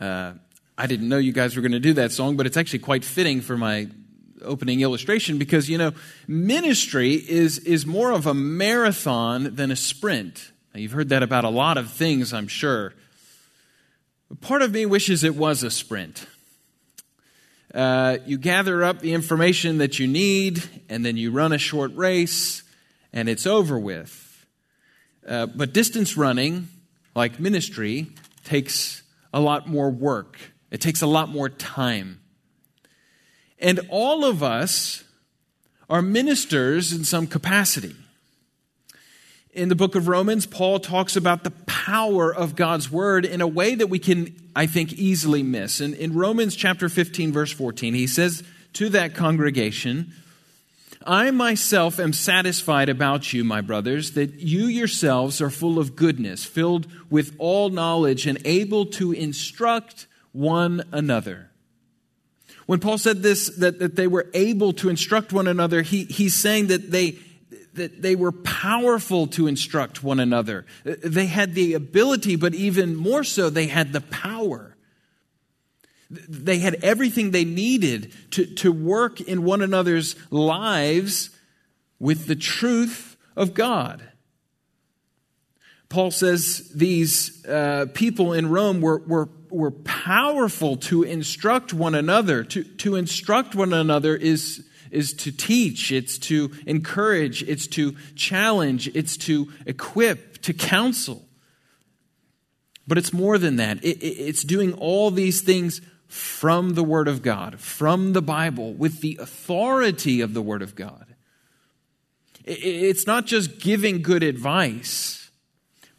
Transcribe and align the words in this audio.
Uh, 0.00 0.32
I 0.78 0.86
didn't 0.86 1.08
know 1.08 1.18
you 1.18 1.32
guys 1.32 1.56
were 1.56 1.62
going 1.62 1.72
to 1.72 1.80
do 1.80 1.92
that 1.94 2.10
song, 2.10 2.36
but 2.36 2.46
it's 2.46 2.56
actually 2.56 2.78
quite 2.78 3.04
fitting 3.04 3.42
for 3.42 3.58
my 3.58 3.88
opening 4.42 4.80
illustration 4.80 5.36
because, 5.36 5.68
you 5.68 5.76
know, 5.76 5.92
ministry 6.26 7.12
is, 7.12 7.58
is 7.58 7.84
more 7.84 8.10
of 8.10 8.26
a 8.26 8.32
marathon 8.32 9.54
than 9.54 9.70
a 9.70 9.76
sprint. 9.76 10.52
Now, 10.72 10.80
you've 10.80 10.92
heard 10.92 11.10
that 11.10 11.22
about 11.22 11.44
a 11.44 11.50
lot 11.50 11.76
of 11.76 11.90
things, 11.90 12.32
I'm 12.32 12.48
sure. 12.48 12.94
Part 14.40 14.62
of 14.62 14.72
me 14.72 14.86
wishes 14.86 15.22
it 15.22 15.34
was 15.34 15.62
a 15.62 15.70
sprint. 15.70 16.26
Uh, 17.74 18.18
you 18.24 18.38
gather 18.38 18.82
up 18.82 19.00
the 19.00 19.12
information 19.12 19.78
that 19.78 19.98
you 19.98 20.06
need, 20.06 20.62
and 20.88 21.04
then 21.04 21.16
you 21.16 21.30
run 21.30 21.52
a 21.52 21.58
short 21.58 21.94
race, 21.94 22.62
and 23.12 23.28
it's 23.28 23.46
over 23.46 23.78
with. 23.78 24.46
Uh, 25.28 25.46
but 25.46 25.72
distance 25.72 26.16
running, 26.16 26.68
like 27.14 27.38
ministry, 27.38 28.08
takes 28.44 29.02
a 29.32 29.40
lot 29.40 29.68
more 29.68 29.90
work, 29.90 30.38
it 30.70 30.80
takes 30.80 31.02
a 31.02 31.06
lot 31.06 31.28
more 31.28 31.48
time. 31.48 32.20
And 33.58 33.80
all 33.90 34.24
of 34.24 34.42
us 34.42 35.04
are 35.88 36.02
ministers 36.02 36.92
in 36.92 37.04
some 37.04 37.26
capacity. 37.26 37.94
In 39.52 39.68
the 39.68 39.74
book 39.74 39.96
of 39.96 40.06
Romans, 40.06 40.46
Paul 40.46 40.78
talks 40.78 41.16
about 41.16 41.42
the 41.42 41.50
power 41.50 42.32
of 42.32 42.54
God's 42.54 42.90
word 42.90 43.24
in 43.24 43.40
a 43.40 43.48
way 43.48 43.74
that 43.74 43.88
we 43.88 43.98
can, 43.98 44.34
I 44.54 44.66
think, 44.66 44.92
easily 44.92 45.42
miss. 45.42 45.80
And 45.80 45.92
in 45.94 46.14
Romans 46.14 46.54
chapter 46.54 46.88
15, 46.88 47.32
verse 47.32 47.50
14, 47.50 47.94
he 47.94 48.06
says 48.06 48.44
to 48.74 48.88
that 48.90 49.14
congregation, 49.14 50.14
I 51.10 51.32
myself 51.32 51.98
am 51.98 52.12
satisfied 52.12 52.88
about 52.88 53.32
you, 53.32 53.42
my 53.42 53.62
brothers, 53.62 54.12
that 54.12 54.34
you 54.34 54.66
yourselves 54.66 55.40
are 55.40 55.50
full 55.50 55.80
of 55.80 55.96
goodness, 55.96 56.44
filled 56.44 56.86
with 57.10 57.34
all 57.38 57.68
knowledge, 57.68 58.28
and 58.28 58.38
able 58.44 58.86
to 58.86 59.10
instruct 59.10 60.06
one 60.30 60.84
another. 60.92 61.50
When 62.66 62.78
Paul 62.78 62.96
said 62.96 63.24
this, 63.24 63.48
that, 63.56 63.80
that 63.80 63.96
they 63.96 64.06
were 64.06 64.30
able 64.34 64.72
to 64.74 64.88
instruct 64.88 65.32
one 65.32 65.48
another, 65.48 65.82
he, 65.82 66.04
he's 66.04 66.36
saying 66.36 66.68
that 66.68 66.92
they, 66.92 67.18
that 67.74 68.02
they 68.02 68.14
were 68.14 68.30
powerful 68.30 69.26
to 69.28 69.48
instruct 69.48 70.04
one 70.04 70.20
another. 70.20 70.64
They 70.84 71.26
had 71.26 71.56
the 71.56 71.74
ability, 71.74 72.36
but 72.36 72.54
even 72.54 72.94
more 72.94 73.24
so, 73.24 73.50
they 73.50 73.66
had 73.66 73.92
the 73.92 74.00
power. 74.00 74.76
They 76.10 76.58
had 76.58 76.74
everything 76.82 77.30
they 77.30 77.44
needed 77.44 78.12
to, 78.32 78.46
to 78.56 78.72
work 78.72 79.20
in 79.20 79.44
one 79.44 79.62
another's 79.62 80.16
lives 80.30 81.30
with 81.98 82.26
the 82.26 82.36
truth 82.36 83.16
of 83.36 83.54
God. 83.54 84.02
Paul 85.88 86.10
says 86.10 86.70
these 86.74 87.44
uh, 87.46 87.86
people 87.94 88.32
in 88.32 88.48
Rome 88.48 88.80
were, 88.80 88.98
were 89.06 89.28
were 89.50 89.70
powerful 89.70 90.76
to 90.76 91.02
instruct 91.02 91.72
one 91.74 91.94
another. 91.94 92.44
To, 92.44 92.62
to 92.62 92.96
instruct 92.96 93.54
one 93.54 93.72
another 93.72 94.16
is, 94.16 94.64
is 94.90 95.12
to 95.14 95.32
teach, 95.32 95.92
it's 95.92 96.18
to 96.18 96.50
encourage, 96.66 97.42
it's 97.42 97.66
to 97.68 97.96
challenge, 98.14 98.88
it's 98.94 99.16
to 99.18 99.48
equip, 99.66 100.42
to 100.42 100.52
counsel. 100.52 101.26
But 102.86 102.98
it's 102.98 103.12
more 103.12 103.38
than 103.38 103.56
that. 103.56 103.84
It, 103.84 103.98
it, 103.98 104.06
it's 104.06 104.42
doing 104.42 104.72
all 104.74 105.10
these 105.10 105.42
things 105.42 105.80
from 106.10 106.74
the 106.74 106.84
Word 106.84 107.08
of 107.08 107.22
God, 107.22 107.60
from 107.60 108.12
the 108.12 108.22
Bible, 108.22 108.74
with 108.74 109.00
the 109.00 109.18
authority 109.20 110.20
of 110.20 110.34
the 110.34 110.42
Word 110.42 110.62
of 110.62 110.74
God. 110.74 111.06
It's 112.44 113.06
not 113.06 113.26
just 113.26 113.60
giving 113.60 114.02
good 114.02 114.22
advice 114.22 115.20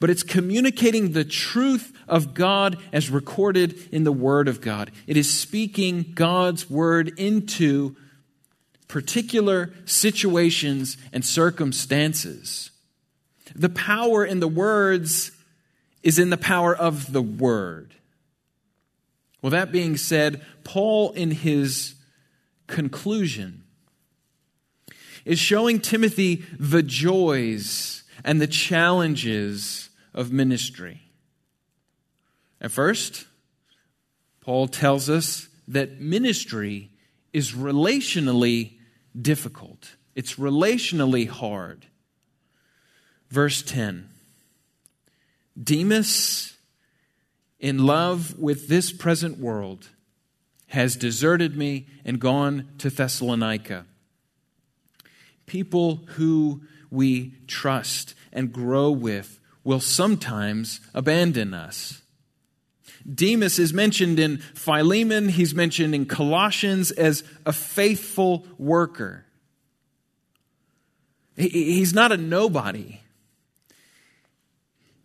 but 0.01 0.09
it's 0.09 0.23
communicating 0.23 1.11
the 1.11 1.23
truth 1.23 1.95
of 2.07 2.33
God 2.33 2.79
as 2.91 3.11
recorded 3.11 3.87
in 3.91 4.03
the 4.03 4.11
Word 4.11 4.47
of 4.47 4.59
God. 4.59 4.91
It 5.05 5.15
is 5.15 5.31
speaking 5.31 6.13
God's 6.15 6.67
Word 6.67 7.13
into 7.19 7.95
particular 8.87 9.71
situations 9.85 10.97
and 11.13 11.23
circumstances. 11.23 12.71
The 13.53 13.69
power 13.69 14.25
in 14.25 14.39
the 14.39 14.47
words 14.47 15.31
is 16.01 16.17
in 16.17 16.31
the 16.31 16.38
power 16.38 16.75
of 16.75 17.13
the 17.13 17.21
Word. 17.21 17.94
Well, 19.41 19.52
that 19.52 19.72
being 19.72 19.97
said, 19.97 20.41
Paul, 20.63 21.12
in 21.13 21.31
his 21.31 21.96
conclusion, 22.68 23.63
is 25.25 25.40
showing 25.40 25.79
Timothy 25.79 26.44
the 26.59 26.84
joys 26.84 28.03
and 28.24 28.40
the 28.40 28.47
challenges 28.47 29.90
of 30.13 30.31
ministry. 30.31 31.01
At 32.59 32.72
first, 32.72 33.25
Paul 34.41 34.68
tells 34.68 35.09
us 35.09 35.47
that 35.68 36.00
ministry 36.00 36.90
is 37.34 37.53
relationally 37.53 38.74
difficult, 39.19 39.96
it's 40.16 40.35
relationally 40.35 41.28
hard. 41.28 41.88
Verse 43.30 43.62
10 43.62 44.09
Demas, 45.62 46.50
in 47.61 47.85
love 47.85 48.38
with 48.39 48.67
this 48.67 48.91
present 48.91 49.38
world, 49.38 49.88
has 50.67 50.95
deserted 50.95 51.55
me 51.55 51.85
and 52.03 52.19
gone 52.19 52.67
to 52.79 52.89
Thessalonica. 52.89 53.85
People 55.45 56.03
who 56.16 56.63
we 56.89 57.35
trust 57.45 58.16
and 58.33 58.51
grow 58.51 58.89
with 58.89 59.39
will 59.63 59.79
sometimes 59.79 60.81
abandon 60.94 61.53
us. 61.53 62.01
Demas 63.13 63.59
is 63.59 63.73
mentioned 63.73 64.19
in 64.19 64.38
Philemon, 64.38 65.29
he's 65.29 65.53
mentioned 65.53 65.94
in 65.94 66.05
Colossians 66.05 66.89
as 66.91 67.23
a 67.45 67.53
faithful 67.53 68.47
worker. 68.57 69.25
He's 71.35 71.94
not 71.94 72.11
a 72.11 72.17
nobody. 72.17 73.01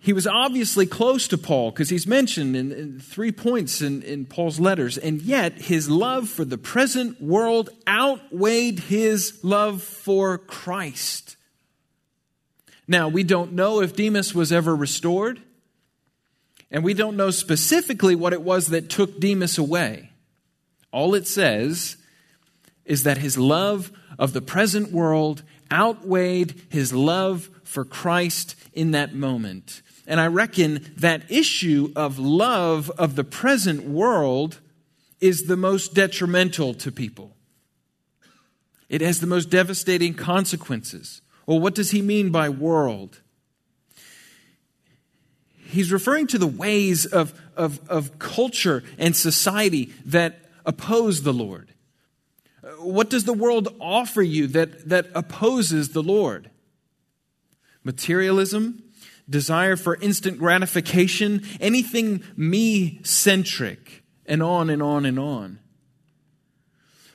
He 0.06 0.12
was 0.12 0.28
obviously 0.28 0.87
close 0.87 1.27
to 1.27 1.37
Paul 1.37 1.72
because 1.72 1.89
he's 1.89 2.06
mentioned 2.06 2.55
in, 2.55 2.71
in 2.71 3.00
three 3.00 3.33
points 3.33 3.83
in, 3.83 4.05
in 4.05 4.25
Paul's 4.25 4.61
letters, 4.61 4.97
and 4.97 5.21
yet 5.21 5.55
his 5.55 5.91
love 5.91 6.28
for 6.28 6.44
the 6.44 6.56
present 6.56 7.21
world 7.21 7.71
outweighed 7.89 8.78
his 8.78 9.41
love 9.43 9.83
for 9.83 10.39
Christ. 10.39 11.37
Now, 12.87 13.09
we 13.09 13.25
don't 13.25 13.55
know 13.55 13.81
if 13.81 13.97
Demas 13.97 14.33
was 14.33 14.53
ever 14.53 14.77
restored, 14.77 15.43
and 16.71 16.84
we 16.84 16.95
don't 16.95 17.16
know 17.16 17.33
specifically 17.33 18.15
what 18.15 18.33
it 18.33 18.43
was 18.43 18.69
that 18.69 18.89
took 18.89 19.19
Demas 19.19 19.59
away. 19.59 20.12
All 20.93 21.16
it 21.16 21.27
says 21.27 21.97
is 22.84 23.03
that 23.03 23.19
his 23.19 23.37
love 23.37 23.91
of 24.21 24.34
the 24.34 24.41
present 24.41 24.93
world 24.93 25.43
outweighed 25.72 26.62
his 26.69 26.93
love 26.93 27.50
for 27.65 27.84
Christ 27.84 28.55
in 28.72 28.93
that 28.93 29.12
moment. 29.12 29.83
And 30.06 30.21
I 30.21 30.27
reckon 30.27 30.93
that 30.97 31.31
issue 31.31 31.93
of 31.97 32.19
love 32.19 32.91
of 32.91 33.17
the 33.17 33.25
present 33.25 33.84
world 33.84 34.61
is 35.21 35.47
the 35.47 35.56
most 35.56 35.94
detrimental 35.94 36.75
to 36.75 36.93
people. 36.93 37.34
It 38.89 39.00
has 39.00 39.21
the 39.21 39.27
most 39.27 39.50
devastating 39.50 40.15
consequences. 40.15 41.22
Well, 41.47 41.59
what 41.59 41.75
does 41.75 41.91
he 41.91 42.03
mean 42.03 42.31
by 42.31 42.49
world? 42.49 43.21
He's 45.56 45.91
referring 45.91 46.28
to 46.28 46.39
the 46.39 46.47
ways 46.47 47.06
of, 47.06 47.39
of, 47.56 47.81
of 47.89 48.19
culture 48.19 48.84
and 48.99 49.16
society 49.16 49.93
that 50.05 50.39
oppose 50.65 51.22
the 51.22 51.33
Lord. 51.33 51.72
What 52.78 53.11
does 53.11 53.25
the 53.25 53.33
world 53.33 53.75
offer 53.81 54.22
you 54.22 54.47
that, 54.49 54.89
that 54.89 55.09
opposes 55.15 55.91
the 55.91 56.03
Lord? 56.03 56.50
Materialism, 57.83 58.83
desire 59.29 59.77
for 59.77 59.97
instant 59.97 60.39
gratification, 60.39 61.43
anything 61.61 62.23
me 62.37 63.01
centric, 63.03 64.03
and 64.27 64.43
on 64.43 64.71
and 64.71 64.83
on 64.83 65.05
and 65.05 65.19
on. 65.19 65.59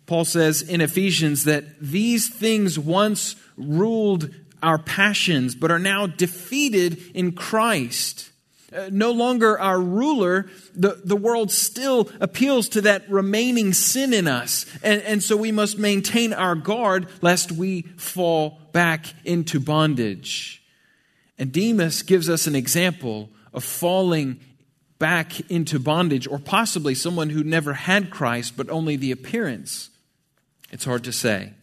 Paul 0.06 0.26
says 0.26 0.62
in 0.62 0.82
Ephesians 0.82 1.46
that 1.46 1.80
these 1.80 2.28
things 2.28 2.78
once 2.78 3.36
ruled 3.56 4.30
our 4.62 4.78
passions, 4.78 5.56
but 5.56 5.72
are 5.72 5.80
now 5.80 6.06
defeated 6.06 7.02
in 7.14 7.32
Christ. 7.32 8.30
Uh, 8.74 8.90
no 8.92 9.12
longer 9.12 9.60
our 9.60 9.80
ruler, 9.80 10.50
the, 10.74 11.02
the 11.04 11.16
world 11.16 11.52
still 11.52 12.10
appeals 12.22 12.70
to 12.70 12.82
that 12.82 13.10
remaining 13.10 13.74
sin 13.74 14.14
in 14.14 14.28
us. 14.28 14.66
And, 14.84 15.02
and 15.02 15.24
so 15.24 15.36
we 15.36 15.52
must 15.52 15.78
maintain 15.78 16.32
our 16.34 16.56
guard 16.56 17.08
lest 17.22 17.52
we 17.52 17.84
fall 17.98 18.60
back 18.72 19.06
into 19.26 19.60
bondage. 19.60 20.61
And 21.42 21.52
Demas 21.52 22.04
gives 22.04 22.30
us 22.30 22.46
an 22.46 22.54
example 22.54 23.32
of 23.52 23.64
falling 23.64 24.40
back 25.00 25.40
into 25.50 25.80
bondage, 25.80 26.28
or 26.28 26.38
possibly 26.38 26.94
someone 26.94 27.32
who 27.32 27.44
never 27.44 27.74
had 27.74 28.12
Christ 28.12 28.56
but 28.56 28.70
only 28.70 28.96
the 28.96 29.12
appearance 29.12 29.90
it's 30.72 30.86
hard 30.86 31.04
to 31.06 31.12
say. 31.12 31.54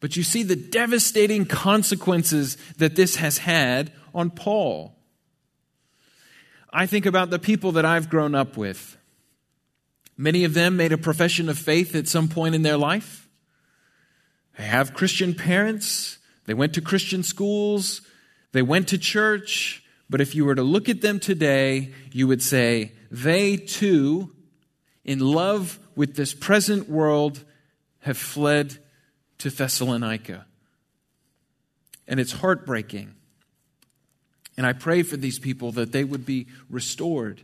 But 0.00 0.16
you 0.16 0.24
see 0.24 0.42
the 0.42 0.56
devastating 0.56 1.46
consequences 1.46 2.56
that 2.78 2.96
this 2.96 3.16
has 3.16 3.38
had 3.38 3.92
on 4.12 4.30
Paul. 4.30 4.96
I 6.72 6.86
think 6.86 7.06
about 7.06 7.30
the 7.30 7.38
people 7.38 7.70
that 7.72 7.84
I've 7.84 8.10
grown 8.10 8.34
up 8.34 8.56
with. 8.56 8.98
Many 10.16 10.42
of 10.42 10.54
them 10.54 10.76
made 10.76 10.92
a 10.92 10.98
profession 10.98 11.48
of 11.48 11.56
faith 11.56 11.94
at 11.94 12.08
some 12.08 12.26
point 12.26 12.56
in 12.56 12.62
their 12.62 12.76
life. 12.76 13.28
They 14.58 14.64
have 14.64 14.92
Christian 14.92 15.34
parents. 15.34 16.15
They 16.46 16.54
went 16.54 16.74
to 16.74 16.80
Christian 16.80 17.22
schools. 17.22 18.02
They 18.52 18.62
went 18.62 18.88
to 18.88 18.98
church. 18.98 19.82
But 20.08 20.20
if 20.20 20.34
you 20.34 20.44
were 20.44 20.54
to 20.54 20.62
look 20.62 20.88
at 20.88 21.00
them 21.00 21.18
today, 21.18 21.92
you 22.12 22.28
would 22.28 22.42
say, 22.42 22.92
they 23.10 23.56
too, 23.56 24.32
in 25.04 25.18
love 25.18 25.78
with 25.94 26.14
this 26.16 26.32
present 26.32 26.88
world, 26.88 27.44
have 28.00 28.16
fled 28.16 28.78
to 29.38 29.50
Thessalonica. 29.50 30.46
And 32.06 32.20
it's 32.20 32.32
heartbreaking. 32.32 33.14
And 34.56 34.64
I 34.64 34.72
pray 34.72 35.02
for 35.02 35.16
these 35.16 35.38
people 35.38 35.72
that 35.72 35.92
they 35.92 36.04
would 36.04 36.24
be 36.24 36.46
restored. 36.70 37.42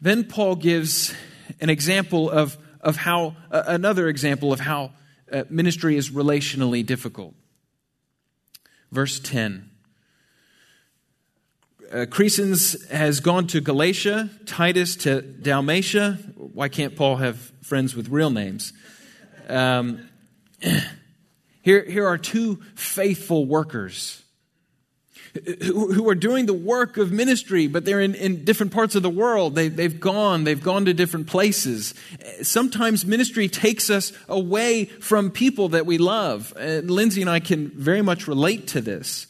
Then 0.00 0.24
Paul 0.24 0.56
gives 0.56 1.14
an 1.60 1.70
example 1.70 2.30
of, 2.30 2.56
of 2.80 2.96
how, 2.96 3.36
uh, 3.50 3.62
another 3.66 4.08
example 4.08 4.52
of 4.52 4.60
how 4.60 4.92
uh, 5.32 5.44
ministry 5.50 5.96
is 5.96 6.10
relationally 6.10 6.84
difficult. 6.84 7.34
Verse 8.92 9.18
10. 9.20 9.70
Uh, 11.90 11.96
Crescens 12.06 12.88
has 12.90 13.20
gone 13.20 13.46
to 13.48 13.60
Galatia, 13.60 14.28
Titus 14.44 14.96
to 14.96 15.22
Dalmatia. 15.22 16.18
Why 16.34 16.68
can't 16.68 16.96
Paul 16.96 17.16
have 17.16 17.36
friends 17.62 17.94
with 17.94 18.08
real 18.08 18.30
names? 18.30 18.72
Um, 19.48 20.08
here, 21.62 21.84
here 21.84 22.06
are 22.06 22.18
two 22.18 22.56
faithful 22.74 23.46
workers 23.46 24.22
who, 25.64 26.08
are 26.08 26.14
doing 26.14 26.46
the 26.46 26.54
work 26.54 26.96
of 26.96 27.12
ministry, 27.12 27.66
but 27.66 27.84
they're 27.84 28.00
in, 28.00 28.14
in 28.14 28.44
different 28.44 28.72
parts 28.72 28.94
of 28.94 29.02
the 29.02 29.10
world. 29.10 29.54
They, 29.54 29.68
they've 29.68 29.98
gone, 29.98 30.44
they've 30.44 30.62
gone 30.62 30.84
to 30.86 30.94
different 30.94 31.26
places. 31.26 31.94
Sometimes 32.42 33.04
ministry 33.04 33.48
takes 33.48 33.90
us 33.90 34.12
away 34.28 34.86
from 34.86 35.30
people 35.30 35.70
that 35.70 35.86
we 35.86 35.98
love. 35.98 36.52
And 36.58 36.90
Lindsay 36.90 37.20
and 37.20 37.30
I 37.30 37.40
can 37.40 37.68
very 37.68 38.02
much 38.02 38.28
relate 38.28 38.68
to 38.68 38.80
this 38.80 39.26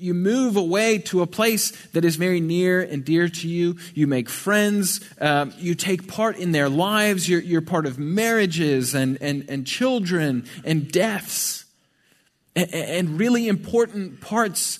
you 0.00 0.14
move 0.14 0.56
away 0.56 0.96
to 0.96 1.20
a 1.20 1.26
place 1.26 1.72
that 1.88 2.06
is 2.06 2.16
very 2.16 2.40
near 2.40 2.80
and 2.80 3.04
dear 3.04 3.28
to 3.28 3.46
you. 3.46 3.76
You 3.94 4.06
make 4.06 4.30
friends. 4.30 5.00
Um, 5.20 5.52
you 5.58 5.74
take 5.74 6.08
part 6.08 6.38
in 6.38 6.52
their 6.52 6.70
lives. 6.70 7.28
You're, 7.28 7.42
you're 7.42 7.60
part 7.60 7.84
of 7.84 7.98
marriages 7.98 8.94
and, 8.94 9.18
and, 9.20 9.44
and 9.50 9.66
children 9.66 10.46
and 10.64 10.90
deaths 10.90 11.66
and 12.56 13.18
really 13.18 13.48
important 13.48 14.20
parts 14.20 14.78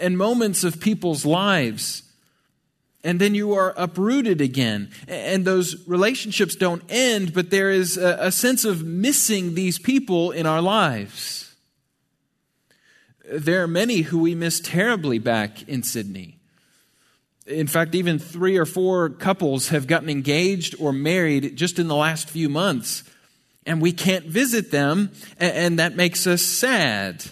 and 0.00 0.16
moments 0.16 0.64
of 0.64 0.80
people's 0.80 1.24
lives. 1.24 2.02
And 3.04 3.20
then 3.20 3.34
you 3.34 3.54
are 3.54 3.74
uprooted 3.76 4.40
again. 4.40 4.90
And 5.06 5.44
those 5.44 5.86
relationships 5.86 6.56
don't 6.56 6.82
end, 6.88 7.32
but 7.32 7.50
there 7.50 7.70
is 7.70 7.96
a, 7.96 8.32
sense 8.32 8.64
of 8.64 8.84
missing 8.84 9.54
these 9.54 9.78
people 9.78 10.30
in 10.32 10.46
our 10.46 10.60
lives. 10.60 11.54
There 13.30 13.62
are 13.62 13.68
many 13.68 13.98
who 14.02 14.18
we 14.18 14.34
miss 14.34 14.60
terribly 14.60 15.18
back 15.18 15.68
in 15.68 15.82
Sydney. 15.82 16.38
In 17.46 17.66
fact, 17.66 17.94
even 17.94 18.18
three 18.18 18.56
or 18.56 18.66
four 18.66 19.10
couples 19.10 19.68
have 19.68 19.86
gotten 19.86 20.10
engaged 20.10 20.74
or 20.78 20.92
married 20.92 21.56
just 21.56 21.78
in 21.78 21.88
the 21.88 21.96
last 21.96 22.28
few 22.28 22.48
months, 22.48 23.04
and 23.64 23.80
we 23.80 23.92
can't 23.92 24.26
visit 24.26 24.70
them, 24.70 25.12
and 25.38 25.78
that 25.78 25.96
makes 25.96 26.26
us 26.26 26.42
sad. 26.42 27.24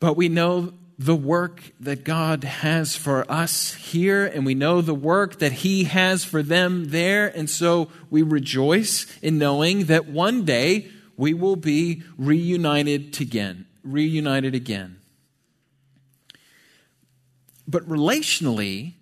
But 0.00 0.16
we 0.16 0.28
know 0.28 0.72
the 0.98 1.16
work 1.16 1.62
that 1.78 2.02
God 2.02 2.42
has 2.42 2.96
for 2.96 3.30
us 3.30 3.74
here, 3.74 4.26
and 4.26 4.44
we 4.44 4.54
know 4.54 4.80
the 4.80 4.94
work 4.94 5.38
that 5.38 5.52
He 5.52 5.84
has 5.84 6.24
for 6.24 6.42
them 6.42 6.90
there. 6.90 7.28
And 7.28 7.48
so 7.48 7.88
we 8.10 8.22
rejoice 8.22 9.06
in 9.20 9.38
knowing 9.38 9.84
that 9.84 10.08
one 10.08 10.44
day 10.44 10.88
we 11.16 11.34
will 11.34 11.56
be 11.56 12.02
reunited 12.16 13.20
again, 13.20 13.66
reunited 13.84 14.54
again. 14.54 14.98
But 17.66 17.88
relationally, 17.88 18.94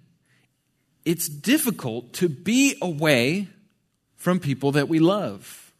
it's 1.04 1.28
difficult 1.28 2.12
to 2.14 2.28
be 2.28 2.76
away 2.82 3.48
from 4.16 4.40
people 4.40 4.72
that 4.72 4.88
we 4.88 4.98
love. 4.98 5.72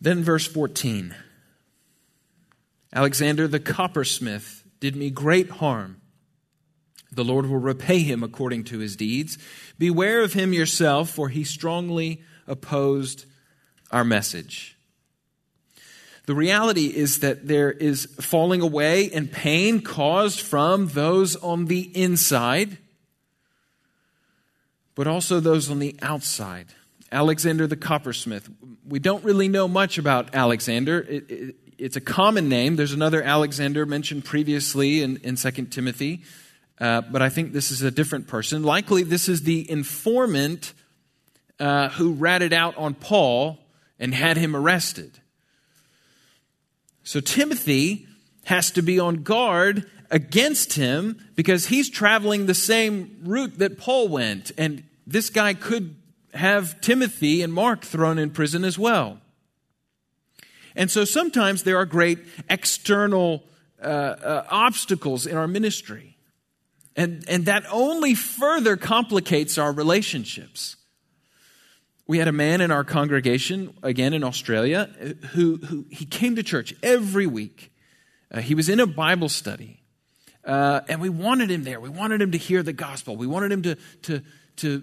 Then, 0.00 0.24
verse 0.24 0.46
14. 0.46 1.14
Alexander 2.92 3.46
the 3.46 3.60
coppersmith 3.60 4.64
did 4.80 4.96
me 4.96 5.10
great 5.10 5.50
harm. 5.50 6.00
The 7.10 7.24
Lord 7.24 7.46
will 7.46 7.58
repay 7.58 8.00
him 8.00 8.22
according 8.22 8.64
to 8.64 8.78
his 8.78 8.96
deeds. 8.96 9.38
Beware 9.78 10.20
of 10.20 10.34
him 10.34 10.52
yourself, 10.52 11.10
for 11.10 11.28
he 11.28 11.44
strongly 11.44 12.22
opposed 12.46 13.24
our 13.90 14.04
message. 14.04 14.76
The 16.26 16.34
reality 16.34 16.86
is 16.94 17.20
that 17.20 17.48
there 17.48 17.72
is 17.72 18.04
falling 18.20 18.60
away 18.60 19.10
and 19.10 19.32
pain 19.32 19.80
caused 19.80 20.40
from 20.40 20.88
those 20.88 21.36
on 21.36 21.66
the 21.66 21.90
inside, 21.98 22.76
but 24.94 25.06
also 25.06 25.40
those 25.40 25.70
on 25.70 25.78
the 25.78 25.96
outside. 26.02 26.66
Alexander 27.10 27.66
the 27.66 27.76
coppersmith. 27.76 28.50
We 28.86 28.98
don't 28.98 29.24
really 29.24 29.48
know 29.48 29.66
much 29.66 29.96
about 29.96 30.34
Alexander. 30.34 31.00
It, 31.00 31.56
it's 31.78 31.96
a 31.96 32.00
common 32.00 32.48
name. 32.48 32.76
There's 32.76 32.92
another 32.92 33.22
Alexander 33.22 33.86
mentioned 33.86 34.24
previously 34.24 35.02
in, 35.02 35.18
in 35.18 35.36
2 35.36 35.50
Timothy, 35.66 36.22
uh, 36.80 37.02
but 37.02 37.22
I 37.22 37.28
think 37.28 37.52
this 37.52 37.70
is 37.70 37.82
a 37.82 37.90
different 37.90 38.26
person. 38.26 38.62
Likely, 38.64 39.04
this 39.04 39.28
is 39.28 39.42
the 39.42 39.68
informant 39.70 40.74
uh, 41.60 41.88
who 41.90 42.12
ratted 42.12 42.52
out 42.52 42.76
on 42.76 42.94
Paul 42.94 43.58
and 43.98 44.12
had 44.12 44.36
him 44.36 44.54
arrested. 44.54 45.20
So 47.04 47.20
Timothy 47.20 48.06
has 48.44 48.70
to 48.72 48.82
be 48.82 48.98
on 48.98 49.22
guard 49.22 49.88
against 50.10 50.74
him 50.74 51.24
because 51.36 51.66
he's 51.66 51.88
traveling 51.88 52.46
the 52.46 52.54
same 52.54 53.20
route 53.24 53.58
that 53.58 53.78
Paul 53.78 54.08
went, 54.08 54.50
and 54.58 54.84
this 55.06 55.30
guy 55.30 55.54
could 55.54 55.96
have 56.34 56.80
Timothy 56.80 57.42
and 57.42 57.52
Mark 57.52 57.84
thrown 57.84 58.18
in 58.18 58.30
prison 58.30 58.64
as 58.64 58.78
well. 58.78 59.20
And 60.74 60.90
so 60.90 61.04
sometimes 61.04 61.62
there 61.62 61.76
are 61.76 61.86
great 61.86 62.18
external 62.48 63.44
uh, 63.80 63.86
uh, 63.86 64.46
obstacles 64.50 65.26
in 65.26 65.36
our 65.36 65.46
ministry. 65.46 66.16
And, 66.96 67.24
and 67.28 67.46
that 67.46 67.64
only 67.70 68.14
further 68.14 68.76
complicates 68.76 69.56
our 69.56 69.72
relationships. 69.72 70.76
We 72.08 72.18
had 72.18 72.26
a 72.26 72.32
man 72.32 72.60
in 72.60 72.70
our 72.70 72.84
congregation, 72.84 73.76
again 73.82 74.14
in 74.14 74.24
Australia, 74.24 74.90
who, 75.32 75.58
who 75.58 75.86
he 75.90 76.06
came 76.06 76.36
to 76.36 76.42
church 76.42 76.74
every 76.82 77.26
week. 77.26 77.70
Uh, 78.30 78.40
he 78.40 78.54
was 78.54 78.68
in 78.68 78.80
a 78.80 78.86
Bible 78.86 79.28
study. 79.28 79.82
Uh, 80.44 80.80
and 80.88 81.00
we 81.00 81.10
wanted 81.10 81.50
him 81.50 81.64
there. 81.64 81.78
We 81.78 81.90
wanted 81.90 82.22
him 82.22 82.32
to 82.32 82.38
hear 82.38 82.62
the 82.62 82.72
gospel. 82.72 83.16
We 83.16 83.26
wanted 83.26 83.52
him 83.52 83.62
to, 83.62 83.74
to, 84.02 84.22
to 84.56 84.82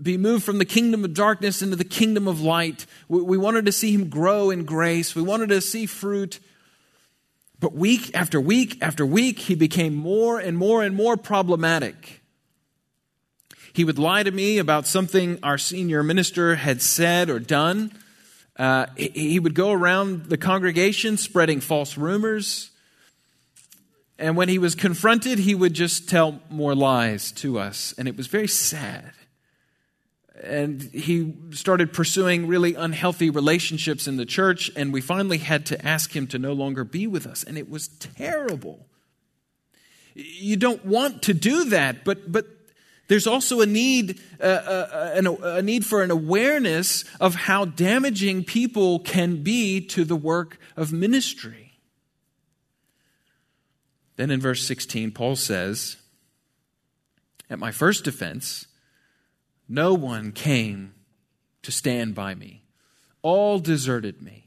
be 0.00 0.16
moved 0.16 0.44
from 0.44 0.58
the 0.58 0.64
kingdom 0.64 1.04
of 1.04 1.14
darkness 1.14 1.62
into 1.62 1.76
the 1.76 1.84
kingdom 1.84 2.26
of 2.26 2.40
light. 2.40 2.86
We, 3.08 3.22
we 3.22 3.38
wanted 3.38 3.66
to 3.66 3.72
see 3.72 3.92
him 3.92 4.08
grow 4.08 4.50
in 4.50 4.64
grace. 4.64 5.14
We 5.14 5.22
wanted 5.22 5.50
to 5.50 5.60
see 5.60 5.86
fruit. 5.86 6.40
But 7.60 7.74
week 7.74 8.10
after 8.14 8.40
week 8.40 8.78
after 8.82 9.06
week, 9.06 9.38
he 9.38 9.54
became 9.54 9.94
more 9.94 10.38
and 10.38 10.58
more 10.58 10.82
and 10.82 10.94
more 10.96 11.16
problematic. 11.16 12.20
He 13.72 13.84
would 13.84 13.98
lie 13.98 14.22
to 14.22 14.30
me 14.30 14.58
about 14.58 14.86
something 14.86 15.38
our 15.42 15.58
senior 15.58 16.02
minister 16.02 16.56
had 16.56 16.80
said 16.80 17.30
or 17.30 17.38
done. 17.38 17.92
Uh, 18.56 18.86
he 18.96 19.40
would 19.40 19.54
go 19.54 19.72
around 19.72 20.26
the 20.26 20.36
congregation 20.36 21.16
spreading 21.16 21.60
false 21.60 21.96
rumors. 21.96 22.70
And 24.16 24.36
when 24.36 24.48
he 24.48 24.58
was 24.58 24.76
confronted, 24.76 25.40
he 25.40 25.56
would 25.56 25.74
just 25.74 26.08
tell 26.08 26.40
more 26.50 26.74
lies 26.74 27.32
to 27.32 27.58
us. 27.58 27.94
And 27.98 28.06
it 28.06 28.16
was 28.16 28.28
very 28.28 28.46
sad 28.46 29.12
and 30.42 30.82
he 30.82 31.32
started 31.50 31.92
pursuing 31.92 32.46
really 32.48 32.74
unhealthy 32.74 33.30
relationships 33.30 34.08
in 34.08 34.16
the 34.16 34.26
church 34.26 34.70
and 34.74 34.92
we 34.92 35.00
finally 35.00 35.38
had 35.38 35.66
to 35.66 35.86
ask 35.86 36.14
him 36.14 36.26
to 36.26 36.38
no 36.38 36.52
longer 36.52 36.82
be 36.82 37.06
with 37.06 37.26
us 37.26 37.44
and 37.44 37.56
it 37.56 37.70
was 37.70 37.88
terrible. 37.88 38.86
You 40.14 40.56
don't 40.56 40.84
want 40.84 41.22
to 41.22 41.34
do 41.34 41.64
that 41.66 42.04
but 42.04 42.30
but 42.30 42.46
there's 43.06 43.26
also 43.26 43.60
a 43.60 43.66
need 43.66 44.20
uh, 44.40 44.44
uh, 44.44 45.22
a, 45.22 45.56
a 45.56 45.62
need 45.62 45.86
for 45.86 46.02
an 46.02 46.10
awareness 46.10 47.04
of 47.20 47.34
how 47.34 47.66
damaging 47.66 48.44
people 48.44 48.98
can 49.00 49.42
be 49.42 49.80
to 49.88 50.04
the 50.04 50.16
work 50.16 50.58
of 50.76 50.92
ministry. 50.92 51.78
Then 54.16 54.30
in 54.30 54.40
verse 54.40 54.66
16 54.66 55.12
paul 55.12 55.36
says 55.36 55.96
at 57.48 57.60
my 57.60 57.70
first 57.70 58.02
defense 58.02 58.66
no 59.68 59.94
one 59.94 60.32
came 60.32 60.94
to 61.62 61.72
stand 61.72 62.14
by 62.14 62.34
me. 62.34 62.62
All 63.22 63.58
deserted 63.58 64.22
me. 64.22 64.44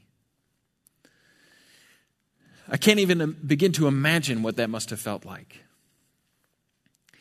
I 2.70 2.76
can't 2.76 3.00
even 3.00 3.36
begin 3.46 3.72
to 3.72 3.86
imagine 3.86 4.42
what 4.42 4.56
that 4.56 4.70
must 4.70 4.90
have 4.90 5.00
felt 5.00 5.24
like. 5.24 5.60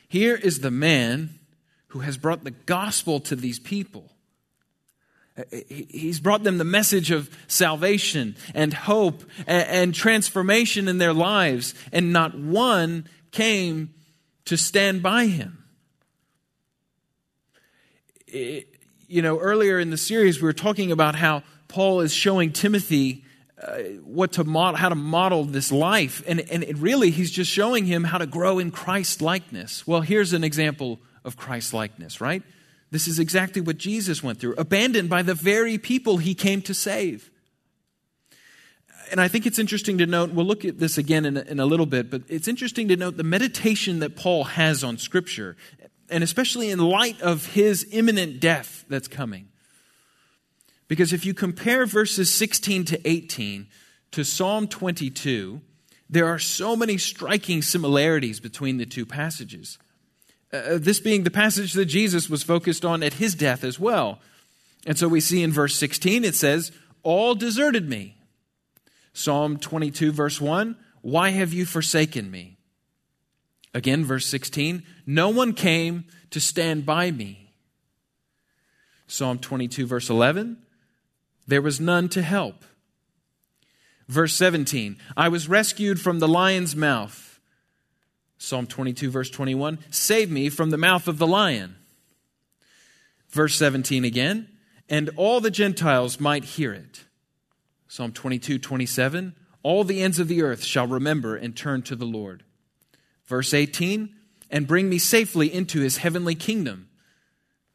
Here 0.08 0.36
is 0.36 0.60
the 0.60 0.72
man 0.72 1.39
who 1.88 2.00
has 2.00 2.18
brought 2.18 2.44
the 2.44 2.51
gospel 2.51 3.20
to 3.22 3.36
these 3.36 3.60
people. 3.60 4.12
Uh, 5.38 5.44
he's 5.70 6.20
brought 6.20 6.44
them 6.44 6.58
the 6.58 6.63
message 6.63 7.12
of 7.12 7.30
salvation 7.48 8.36
and 8.54 8.74
hope 8.74 9.24
and 9.46 9.94
transformation 9.94 10.88
in 10.88 10.98
their 10.98 11.13
lives, 11.13 11.74
and 11.92 12.12
not 12.12 12.38
one 12.38 13.08
came 13.32 13.94
to 14.46 14.58
stand 14.58 15.04
by 15.04 15.27
him. 15.27 15.63
You 18.27 19.22
know, 19.22 19.39
earlier 19.39 19.79
in 19.79 19.89
the 19.89 19.98
series, 19.98 20.41
we 20.41 20.46
were 20.46 20.53
talking 20.53 20.91
about 20.91 21.15
how 21.15 21.43
Paul 21.67 22.01
is 22.01 22.13
showing 22.13 22.51
Timothy 22.51 23.24
uh, 23.62 23.77
what 24.03 24.34
to 24.34 24.43
how 24.43 24.89
to 24.89 24.96
model 24.96 25.43
this 25.43 25.72
life. 25.72 26.22
And, 26.27 26.41
and 26.41 26.77
really, 26.77 27.10
he's 27.10 27.31
just 27.31 27.51
showing 27.51 27.86
him 27.86 28.03
how 28.03 28.19
to 28.19 28.27
grow 28.27 28.60
in 28.60 28.72
Christ 28.72 29.22
likeness. 29.22 29.88
Well, 29.88 30.01
here's 30.01 30.34
an 30.34 30.43
example 30.43 31.00
of 31.25 31.38
Christ 31.38 31.74
likeness, 31.74 32.22
right? 32.22 32.43
This 32.91 33.07
is 33.07 33.19
exactly 33.19 33.62
what 33.62 33.77
Jesus 33.77 34.24
went 34.24 34.39
through, 34.39 34.55
abandoned 34.57 35.10
by 35.10 35.22
the 35.22 35.34
very 35.34 35.77
people 35.77 36.17
he 36.17 36.36
came 36.36 36.62
to 36.63 36.74
save. 36.74 37.31
And 39.12 39.19
I 39.19 39.27
think 39.27 39.46
it's 39.46 39.60
interesting 39.60 39.98
to 40.00 40.05
note, 40.05 40.31
we'll 40.31 40.46
look 40.46 40.65
at 40.65 40.79
this 40.79 40.98
again 40.98 41.25
in 41.25 41.38
a, 41.38 41.41
in 41.41 41.60
a 41.60 41.65
little 41.65 41.86
bit, 41.86 42.10
but 42.12 42.24
it's 42.27 42.48
interesting 42.48 42.88
to 42.89 42.96
note 42.96 43.17
the 43.17 43.24
meditation 43.24 44.00
that 44.00 44.15
Paul 44.15 44.43
has 44.43 44.84
on 44.84 44.98
Scripture, 44.98 45.55
and 46.10 46.24
especially 46.24 46.70
in 46.70 46.80
light 46.80 47.22
of 47.22 47.54
his 47.54 47.88
imminent 47.92 48.40
death 48.40 48.86
that's 48.90 49.08
coming. 49.08 49.50
Because 50.88 51.12
if 51.12 51.26
you 51.26 51.34
compare 51.34 51.86
verses 51.86 52.34
16 52.34 52.86
to 52.86 53.08
18 53.08 53.68
to 54.12 54.24
Psalm 54.24 54.68
22, 54.68 55.62
there 56.10 56.28
are 56.28 56.40
so 56.40 56.76
many 56.76 56.98
striking 56.98 57.62
similarities 57.62 58.40
between 58.40 58.78
the 58.78 58.86
two 58.86 59.06
passages. 59.06 59.78
Uh, 60.54 60.58
uh, 60.58 60.78
this 60.78 61.00
being 61.00 61.24
the 61.24 61.32
passage 61.32 61.74
that 61.74 61.86
Jesus 61.86 62.30
was 62.30 62.44
focused 62.44 62.86
on 62.86 63.04
at 63.04 63.16
his 63.16 63.36
death 63.36 63.64
as 63.64 63.80
well. 63.80 64.20
And 64.86 64.98
so 64.98 65.08
we 65.08 65.20
see 65.20 65.44
in 65.44 65.52
verse 65.52 65.76
16 65.76 66.24
it 66.24 66.36
says, 66.36 66.72
All 67.04 67.36
deserted 67.36 67.90
me. 67.90 68.16
Psalm 69.12 69.58
22, 69.58 70.12
verse 70.12 70.40
1, 70.40 70.78
Why 71.02 71.30
have 71.30 71.52
you 71.52 71.66
forsaken 71.66 72.32
me? 72.32 72.57
Again, 73.77 74.03
verse 74.03 74.25
16, 74.25 74.81
No 75.05 75.29
one 75.29 75.53
came 75.53 76.05
to 76.31 76.39
stand 76.39 76.84
by 76.84 77.12
me. 77.12 77.53
Psalm 79.05 79.38
22, 79.38 79.86
verse 79.86 80.10
11, 80.10 80.57
there 81.46 81.62
was 81.62 81.79
none 81.79 82.10
to 82.10 82.24
help. 82.24 82.65
Verse 84.07 84.34
17, 84.34 84.98
I 85.15 85.29
was 85.29 85.48
rescued 85.48 86.01
from 86.01 86.17
the 86.17 86.27
lion's 86.27 86.75
mouth. 86.75 87.39
Psalm 88.39 88.65
22, 88.65 89.12
verse 89.12 89.29
21, 89.29 89.77
save 89.91 90.31
me 90.31 90.50
from 90.50 90.72
the 90.72 90.77
mouth 90.79 91.07
of 91.07 91.19
the 91.19 91.27
lion. 91.27 91.75
Verse 93.29 93.53
17 93.57 94.03
again, 94.03 94.48
and 94.89 95.12
all 95.17 95.39
the 95.39 95.51
Gentiles 95.51 96.19
might 96.19 96.46
hear 96.46 96.74
it. 96.74 97.03
Psalm 97.88 98.12
22, 98.12 98.57
27, 98.57 99.36
all 99.62 99.84
the 99.84 100.01
ends 100.01 100.17
of 100.17 100.27
the 100.27 100.41
earth 100.41 100.63
shall 100.63 100.88
remember 100.88 101.36
and 101.36 101.55
turn 101.55 101.84
to 101.84 101.96
the 101.96 102.05
Lord. 102.05 102.41
Verse 103.27 103.53
18, 103.53 104.13
and 104.50 104.67
bring 104.67 104.89
me 104.89 104.98
safely 104.98 105.53
into 105.53 105.81
his 105.81 105.98
heavenly 105.98 106.36
kingdom. 106.36 106.89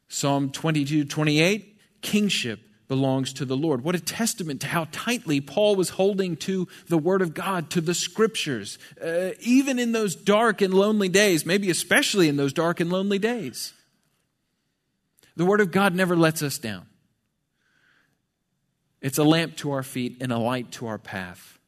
Psalm 0.07 0.51
22, 0.51 1.05
28, 1.05 1.79
kingship 2.01 2.59
belongs 2.87 3.33
to 3.33 3.45
the 3.45 3.57
Lord. 3.57 3.83
What 3.83 3.95
a 3.95 3.99
testament 3.99 4.61
to 4.61 4.67
how 4.67 4.87
tightly 4.91 5.41
Paul 5.41 5.75
was 5.75 5.89
holding 5.89 6.35
to 6.37 6.67
the 6.87 6.97
Word 6.97 7.21
of 7.21 7.33
God, 7.33 7.69
to 7.71 7.81
the 7.81 7.93
Scriptures, 7.93 8.77
uh, 9.03 9.31
even 9.39 9.79
in 9.79 9.91
those 9.91 10.15
dark 10.15 10.61
and 10.61 10.73
lonely 10.73 11.09
days, 11.09 11.45
maybe 11.45 11.69
especially 11.69 12.27
in 12.27 12.35
those 12.35 12.53
dark 12.53 12.79
and 12.79 12.91
lonely 12.91 13.19
days. 13.19 13.73
The 15.35 15.45
Word 15.45 15.61
of 15.61 15.71
God 15.71 15.95
never 15.95 16.15
lets 16.15 16.43
us 16.43 16.57
down. 16.57 16.85
It's 19.01 19.17
a 19.17 19.23
lamp 19.23 19.57
to 19.57 19.71
our 19.71 19.83
feet 19.83 20.17
and 20.21 20.31
a 20.31 20.37
light 20.37 20.71
to 20.73 20.87
our 20.87 20.97
path. 20.97 21.59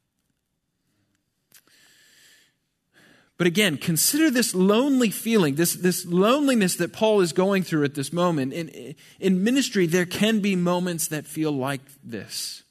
But 3.38 3.48
again, 3.48 3.78
consider 3.78 4.32
this 4.32 4.56
lonely 4.56 5.10
feeling, 5.10 5.56
this, 5.56 5.74
this 5.74 6.06
loneliness 6.06 6.78
that 6.78 6.94
Paul 6.94 7.20
is 7.20 7.34
going 7.34 7.64
through 7.64 7.84
at 7.84 7.96
this 7.96 8.14
moment. 8.14 8.54
In, 8.54 8.96
in 9.20 9.44
ministry, 9.44 9.88
there 9.88 10.06
can 10.06 10.40
be 10.40 10.56
moments 10.56 11.08
that 11.10 11.26
feel 11.28 11.52
like 11.52 11.82
this. 12.02 12.64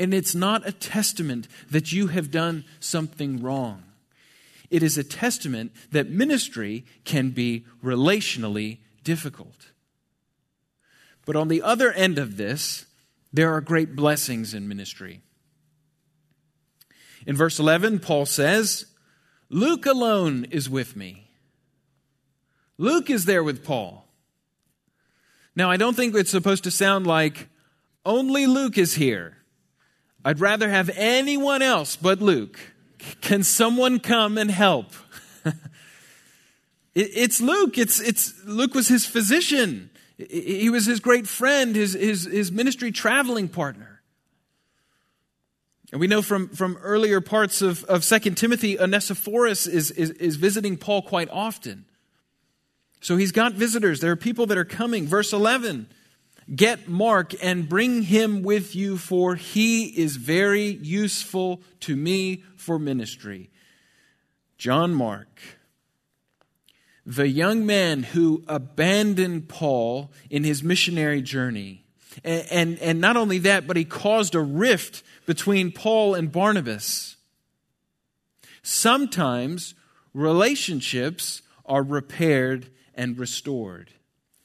And 0.00 0.14
it's 0.14 0.34
not 0.34 0.66
a 0.66 0.72
testament 0.72 1.46
that 1.70 1.92
you 1.92 2.06
have 2.08 2.30
done 2.30 2.64
something 2.80 3.42
wrong. 3.42 3.82
It 4.70 4.82
is 4.82 4.96
a 4.96 5.04
testament 5.04 5.72
that 5.92 6.08
ministry 6.08 6.84
can 7.04 7.30
be 7.30 7.66
relationally 7.82 8.78
difficult. 9.04 9.72
But 11.26 11.36
on 11.36 11.48
the 11.48 11.62
other 11.62 11.92
end 11.92 12.18
of 12.18 12.38
this, 12.38 12.86
there 13.32 13.52
are 13.52 13.60
great 13.60 13.94
blessings 13.94 14.54
in 14.54 14.66
ministry. 14.66 15.20
In 17.26 17.36
verse 17.36 17.58
11, 17.58 18.00
Paul 18.00 18.26
says, 18.26 18.86
Luke 19.48 19.86
alone 19.86 20.46
is 20.50 20.68
with 20.68 20.96
me. 20.96 21.30
Luke 22.78 23.10
is 23.10 23.24
there 23.24 23.44
with 23.44 23.64
Paul. 23.64 24.06
Now, 25.56 25.70
I 25.70 25.76
don't 25.76 25.94
think 25.94 26.14
it's 26.14 26.30
supposed 26.30 26.64
to 26.64 26.70
sound 26.70 27.06
like 27.06 27.48
only 28.04 28.46
Luke 28.46 28.76
is 28.76 28.94
here. 28.94 29.36
I'd 30.24 30.40
rather 30.40 30.68
have 30.68 30.90
anyone 30.96 31.62
else 31.62 31.96
but 31.96 32.20
Luke. 32.20 32.58
Can 33.20 33.42
someone 33.42 34.00
come 34.00 34.38
and 34.38 34.50
help? 34.50 34.92
it's 36.94 37.40
Luke. 37.40 37.78
It's, 37.78 38.00
it's, 38.00 38.32
Luke 38.44 38.74
was 38.74 38.88
his 38.88 39.04
physician. 39.04 39.90
He 40.16 40.70
was 40.70 40.86
his 40.86 41.00
great 41.00 41.26
friend, 41.26 41.76
his, 41.76 41.92
his, 41.92 42.24
his 42.24 42.50
ministry 42.50 42.90
traveling 42.90 43.48
partner. 43.48 43.93
And 45.94 46.00
we 46.00 46.08
know 46.08 46.22
from, 46.22 46.48
from 46.48 46.76
earlier 46.82 47.20
parts 47.20 47.62
of, 47.62 47.84
of 47.84 48.04
2 48.04 48.18
Timothy, 48.30 48.76
Onesiphorus 48.80 49.68
is, 49.68 49.92
is, 49.92 50.10
is 50.10 50.34
visiting 50.34 50.76
Paul 50.76 51.02
quite 51.02 51.28
often. 51.30 51.84
So 53.00 53.16
he's 53.16 53.30
got 53.30 53.52
visitors. 53.52 54.00
There 54.00 54.10
are 54.10 54.16
people 54.16 54.46
that 54.46 54.58
are 54.58 54.64
coming. 54.64 55.06
Verse 55.06 55.32
11 55.32 55.86
Get 56.52 56.88
Mark 56.88 57.32
and 57.40 57.68
bring 57.68 58.02
him 58.02 58.42
with 58.42 58.74
you, 58.74 58.98
for 58.98 59.36
he 59.36 59.84
is 59.84 60.16
very 60.16 60.64
useful 60.66 61.62
to 61.82 61.94
me 61.94 62.42
for 62.56 62.76
ministry. 62.80 63.50
John 64.58 64.94
Mark, 64.94 65.40
the 67.06 67.28
young 67.28 67.66
man 67.66 68.02
who 68.02 68.42
abandoned 68.48 69.48
Paul 69.48 70.10
in 70.28 70.42
his 70.42 70.60
missionary 70.60 71.22
journey. 71.22 71.83
And, 72.22 72.46
and, 72.50 72.78
and 72.78 73.00
not 73.00 73.16
only 73.16 73.38
that, 73.38 73.66
but 73.66 73.76
he 73.76 73.84
caused 73.84 74.34
a 74.34 74.40
rift 74.40 75.02
between 75.26 75.72
Paul 75.72 76.14
and 76.14 76.30
Barnabas. 76.30 77.16
Sometimes 78.62 79.74
relationships 80.12 81.42
are 81.66 81.82
repaired 81.82 82.70
and 82.94 83.18
restored. 83.18 83.90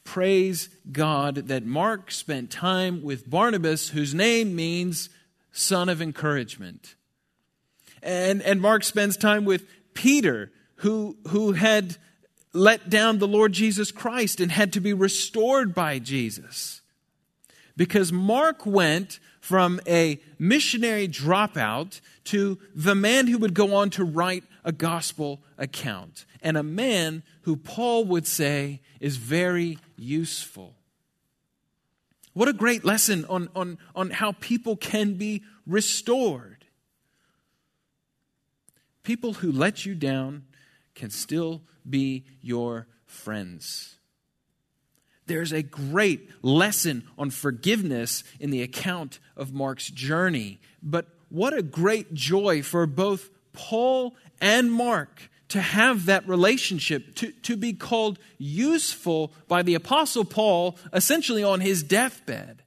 Praise 0.03 0.69
God 0.91 1.35
that 1.35 1.65
Mark 1.65 2.11
spent 2.11 2.49
time 2.49 3.03
with 3.03 3.29
Barnabas, 3.29 3.89
whose 3.89 4.15
name 4.15 4.55
means 4.55 5.09
son 5.51 5.89
of 5.89 6.01
encouragement. 6.01 6.95
And, 8.01 8.41
and 8.41 8.61
Mark 8.61 8.83
spends 8.83 9.17
time 9.17 9.45
with 9.45 9.67
Peter, 9.93 10.51
who, 10.77 11.17
who 11.27 11.51
had 11.51 11.97
let 12.53 12.89
down 12.89 13.19
the 13.19 13.27
Lord 13.27 13.53
Jesus 13.53 13.91
Christ 13.91 14.39
and 14.39 14.51
had 14.51 14.73
to 14.73 14.79
be 14.79 14.93
restored 14.93 15.75
by 15.75 15.99
Jesus. 15.99 16.78
Because 17.79 18.11
Mark 18.11 18.65
went 18.65 19.21
from 19.39 19.79
a 19.87 20.19
missionary 20.37 21.07
dropout 21.07 22.01
to 22.25 22.59
the 22.75 22.93
man 22.93 23.27
who 23.27 23.37
would 23.37 23.53
go 23.53 23.73
on 23.73 23.89
to 23.91 24.03
write 24.03 24.43
a 24.65 24.73
gospel 24.73 25.41
account, 25.57 26.25
and 26.41 26.57
a 26.57 26.61
man 26.61 27.23
who 27.43 27.55
Paul 27.55 28.03
would 28.03 28.27
say 28.27 28.81
is 28.99 29.15
very 29.15 29.77
useful. 29.95 30.75
What 32.33 32.49
a 32.49 32.53
great 32.53 32.83
lesson 32.83 33.23
on, 33.29 33.47
on, 33.55 33.77
on 33.95 34.09
how 34.09 34.33
people 34.33 34.75
can 34.75 35.13
be 35.13 35.43
restored. 35.65 36.65
People 39.03 39.35
who 39.35 39.53
let 39.53 39.85
you 39.85 39.95
down 39.95 40.43
can 40.95 41.09
still 41.11 41.61
be 41.89 42.25
your 42.41 42.87
friends. 43.05 43.98
There's 45.29 45.51
a 45.51 45.61
great 45.61 46.27
lesson 46.43 47.03
on 47.15 47.29
forgiveness 47.29 48.23
in 48.39 48.49
the 48.49 48.63
account 48.63 49.19
of 49.37 49.53
Mark's 49.53 49.91
journey. 49.91 50.59
But 50.81 51.05
what 51.29 51.53
a 51.53 51.61
great 51.61 52.15
joy 52.15 52.63
for 52.63 52.87
both 52.87 53.29
Paul 53.53 54.15
and 54.41 54.71
Mark 54.71 55.29
to 55.49 55.61
have 55.61 56.07
that 56.07 56.27
relationship, 56.27 57.13
to, 57.17 57.31
to 57.43 57.55
be 57.55 57.73
called 57.73 58.17
useful 58.39 59.31
by 59.47 59.61
the 59.61 59.75
Apostle 59.75 60.25
Paul 60.25 60.79
essentially 60.91 61.43
on 61.43 61.61
his 61.61 61.83
deathbed. 61.83 62.63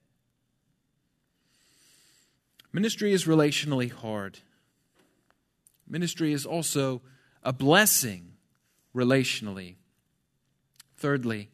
Ministry 2.73 3.13
is 3.13 3.25
relationally 3.25 3.91
hard. 3.91 4.39
Ministry 5.89 6.33
is 6.33 6.47
also 6.47 7.03
a 7.43 7.53
blessing 7.53 8.35
relationally. 8.95 9.75
Thirdly, 10.97 11.49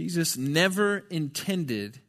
Jesus 0.00 0.34
never 0.34 1.04
intended 1.10 2.00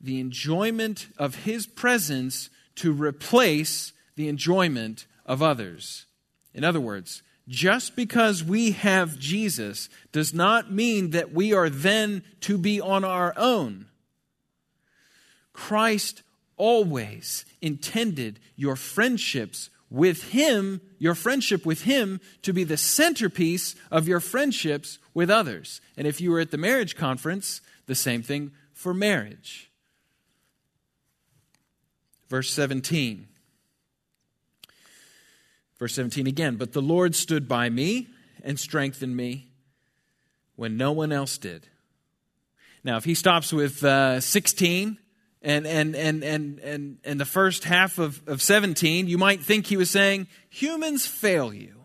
the 0.00 0.18
enjoyment 0.18 1.08
of 1.18 1.44
his 1.44 1.66
presence 1.66 2.48
to 2.76 2.90
replace 2.90 3.92
the 4.16 4.28
enjoyment 4.28 5.06
of 5.26 5.42
others. 5.42 6.06
In 6.54 6.64
other 6.64 6.80
words, 6.80 7.22
just 7.46 7.96
because 7.96 8.42
we 8.42 8.70
have 8.70 9.18
Jesus 9.18 9.90
does 10.10 10.32
not 10.32 10.72
mean 10.72 11.10
that 11.10 11.34
we 11.34 11.52
are 11.52 11.68
then 11.68 12.22
to 12.40 12.56
be 12.56 12.80
on 12.80 13.04
our 13.04 13.34
own. 13.36 13.88
Christ 15.52 16.22
always 16.56 17.44
intended 17.60 18.40
your 18.56 18.74
friendships 18.74 19.68
with 19.94 20.30
Him, 20.30 20.80
your 20.98 21.14
friendship 21.14 21.64
with 21.64 21.82
Him, 21.82 22.20
to 22.42 22.52
be 22.52 22.64
the 22.64 22.76
centerpiece 22.76 23.76
of 23.92 24.08
your 24.08 24.18
friendships 24.18 24.98
with 25.14 25.30
others. 25.30 25.80
And 25.96 26.06
if 26.06 26.20
you 26.20 26.32
were 26.32 26.40
at 26.40 26.50
the 26.50 26.58
marriage 26.58 26.96
conference, 26.96 27.60
the 27.86 27.94
same 27.94 28.20
thing 28.20 28.50
for 28.72 28.92
marriage. 28.92 29.70
Verse 32.28 32.50
17. 32.50 33.28
Verse 35.78 35.94
17 35.94 36.26
again, 36.26 36.56
but 36.56 36.72
the 36.72 36.82
Lord 36.82 37.14
stood 37.14 37.46
by 37.48 37.70
me 37.70 38.08
and 38.42 38.58
strengthened 38.58 39.16
me 39.16 39.52
when 40.56 40.76
no 40.76 40.90
one 40.90 41.12
else 41.12 41.38
did. 41.38 41.68
Now, 42.82 42.96
if 42.96 43.04
he 43.04 43.14
stops 43.14 43.52
with 43.52 43.84
uh, 43.84 44.20
16, 44.20 44.98
and, 45.44 45.66
and, 45.66 45.94
and, 45.94 46.24
and, 46.24 46.58
and, 46.60 46.98
and 47.04 47.20
the 47.20 47.26
first 47.26 47.64
half 47.64 47.98
of, 47.98 48.26
of 48.26 48.40
17, 48.40 49.06
you 49.06 49.18
might 49.18 49.42
think 49.42 49.66
he 49.66 49.76
was 49.76 49.90
saying, 49.90 50.26
Humans 50.48 51.06
fail 51.06 51.52
you. 51.52 51.84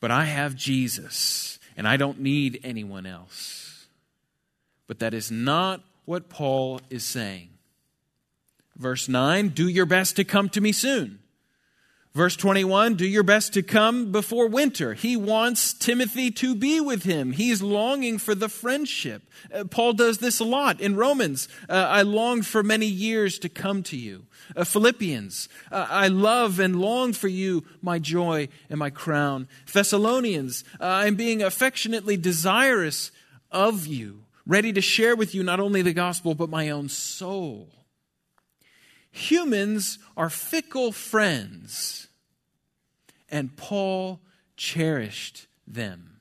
But 0.00 0.10
I 0.10 0.26
have 0.26 0.54
Jesus, 0.54 1.58
and 1.78 1.88
I 1.88 1.96
don't 1.96 2.20
need 2.20 2.60
anyone 2.62 3.06
else. 3.06 3.86
But 4.86 4.98
that 4.98 5.14
is 5.14 5.30
not 5.30 5.80
what 6.04 6.28
Paul 6.28 6.82
is 6.90 7.04
saying. 7.04 7.48
Verse 8.76 9.08
9 9.08 9.48
Do 9.48 9.66
your 9.66 9.86
best 9.86 10.16
to 10.16 10.24
come 10.24 10.50
to 10.50 10.60
me 10.60 10.72
soon. 10.72 11.20
Verse 12.14 12.36
21 12.36 12.94
Do 12.94 13.06
your 13.06 13.24
best 13.24 13.54
to 13.54 13.62
come 13.62 14.12
before 14.12 14.46
winter. 14.46 14.94
He 14.94 15.16
wants 15.16 15.72
Timothy 15.72 16.30
to 16.32 16.54
be 16.54 16.80
with 16.80 17.02
him. 17.02 17.32
He's 17.32 17.60
longing 17.60 18.18
for 18.18 18.36
the 18.36 18.48
friendship. 18.48 19.22
Uh, 19.52 19.64
Paul 19.64 19.94
does 19.94 20.18
this 20.18 20.38
a 20.38 20.44
lot 20.44 20.80
in 20.80 20.94
Romans. 20.94 21.48
Uh, 21.68 21.72
I 21.72 22.02
longed 22.02 22.46
for 22.46 22.62
many 22.62 22.86
years 22.86 23.40
to 23.40 23.48
come 23.48 23.82
to 23.84 23.96
you. 23.96 24.26
Uh, 24.54 24.62
Philippians, 24.62 25.48
uh, 25.72 25.86
I 25.90 26.06
love 26.06 26.60
and 26.60 26.80
long 26.80 27.14
for 27.14 27.28
you, 27.28 27.64
my 27.82 27.98
joy 27.98 28.48
and 28.70 28.78
my 28.78 28.90
crown. 28.90 29.48
Thessalonians, 29.72 30.62
uh, 30.80 30.84
I'm 30.84 31.16
being 31.16 31.42
affectionately 31.42 32.16
desirous 32.16 33.10
of 33.50 33.88
you, 33.88 34.22
ready 34.46 34.72
to 34.72 34.80
share 34.80 35.16
with 35.16 35.34
you 35.34 35.42
not 35.42 35.58
only 35.58 35.82
the 35.82 35.92
gospel, 35.92 36.36
but 36.36 36.48
my 36.48 36.70
own 36.70 36.88
soul. 36.88 37.70
Humans 39.14 40.00
are 40.16 40.28
fickle 40.28 40.90
friends, 40.90 42.08
and 43.28 43.56
Paul 43.56 44.20
cherished 44.56 45.46
them. 45.68 46.20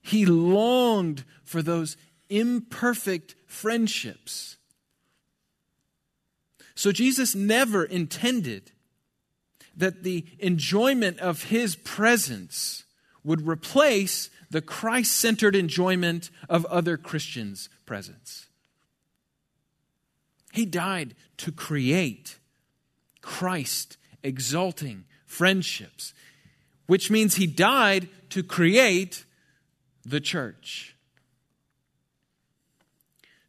He 0.00 0.24
longed 0.24 1.24
for 1.42 1.62
those 1.62 1.96
imperfect 2.28 3.34
friendships. 3.44 4.56
So 6.76 6.92
Jesus 6.92 7.34
never 7.34 7.84
intended 7.84 8.70
that 9.76 10.04
the 10.04 10.24
enjoyment 10.38 11.18
of 11.18 11.44
his 11.44 11.74
presence 11.74 12.84
would 13.24 13.44
replace 13.48 14.30
the 14.48 14.62
Christ 14.62 15.10
centered 15.10 15.56
enjoyment 15.56 16.30
of 16.48 16.64
other 16.66 16.96
Christians' 16.96 17.68
presence. 17.84 18.45
He 20.56 20.64
died 20.64 21.14
to 21.36 21.52
create 21.52 22.38
Christ 23.20 23.98
exalting 24.22 25.04
friendships, 25.26 26.14
which 26.86 27.10
means 27.10 27.34
he 27.34 27.46
died 27.46 28.08
to 28.30 28.42
create 28.42 29.26
the 30.02 30.18
church. 30.18 30.96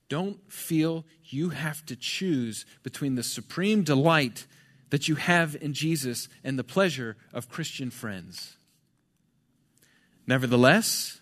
Don't 0.09 0.51
feel 0.51 1.05
you 1.23 1.51
have 1.51 1.85
to 1.85 1.95
choose 1.95 2.65
between 2.83 3.15
the 3.15 3.23
supreme 3.23 3.83
delight 3.83 4.45
that 4.89 5.07
you 5.07 5.15
have 5.15 5.55
in 5.61 5.71
Jesus 5.71 6.27
and 6.43 6.59
the 6.59 6.63
pleasure 6.65 7.15
of 7.31 7.47
Christian 7.47 7.89
friends. 7.89 8.57
Nevertheless, 10.27 11.21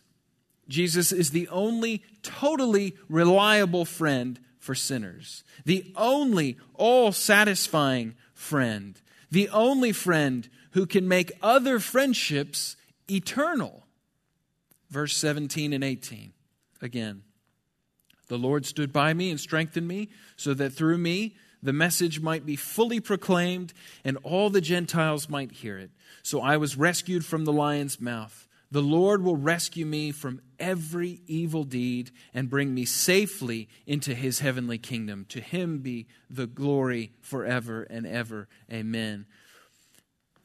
Jesus 0.67 1.11
is 1.11 1.29
the 1.29 1.47
only 1.49 2.01
totally 2.23 2.95
reliable 3.07 3.85
friend 3.85 4.39
for 4.65 4.73
sinners, 4.73 5.43
the 5.63 5.93
only 5.95 6.57
all 6.73 7.11
satisfying 7.11 8.15
friend, 8.33 8.99
the 9.29 9.47
only 9.49 9.91
friend 9.91 10.49
who 10.71 10.87
can 10.87 11.07
make 11.07 11.31
other 11.39 11.79
friendships 11.79 12.75
eternal. 13.09 13.85
Verse 14.89 15.15
17 15.15 15.71
and 15.71 15.83
18 15.83 16.33
again. 16.81 17.21
The 18.27 18.39
Lord 18.39 18.65
stood 18.65 18.91
by 18.91 19.13
me 19.13 19.29
and 19.29 19.39
strengthened 19.39 19.87
me, 19.87 20.09
so 20.35 20.55
that 20.55 20.73
through 20.73 20.97
me 20.97 21.35
the 21.61 21.71
message 21.71 22.19
might 22.19 22.43
be 22.43 22.55
fully 22.55 22.99
proclaimed 22.99 23.71
and 24.03 24.17
all 24.23 24.49
the 24.49 24.61
Gentiles 24.61 25.29
might 25.29 25.51
hear 25.51 25.77
it. 25.77 25.91
So 26.23 26.41
I 26.41 26.57
was 26.57 26.75
rescued 26.75 27.23
from 27.23 27.45
the 27.45 27.53
lion's 27.53 28.01
mouth. 28.01 28.44
The 28.71 28.81
Lord 28.81 29.23
will 29.23 29.37
rescue 29.37 29.85
me 29.85 30.11
from 30.11 30.41
every 30.59 31.21
evil 31.27 31.63
deed 31.63 32.11
and 32.33 32.49
bring 32.49 32.73
me 32.73 32.85
safely 32.85 33.69
into 33.85 34.13
his 34.13 34.39
heavenly 34.39 34.77
kingdom. 34.77 35.25
To 35.29 35.39
him 35.39 35.79
be 35.79 36.07
the 36.29 36.47
glory 36.47 37.11
forever 37.21 37.83
and 37.83 38.05
ever. 38.05 38.47
Amen. 38.71 39.25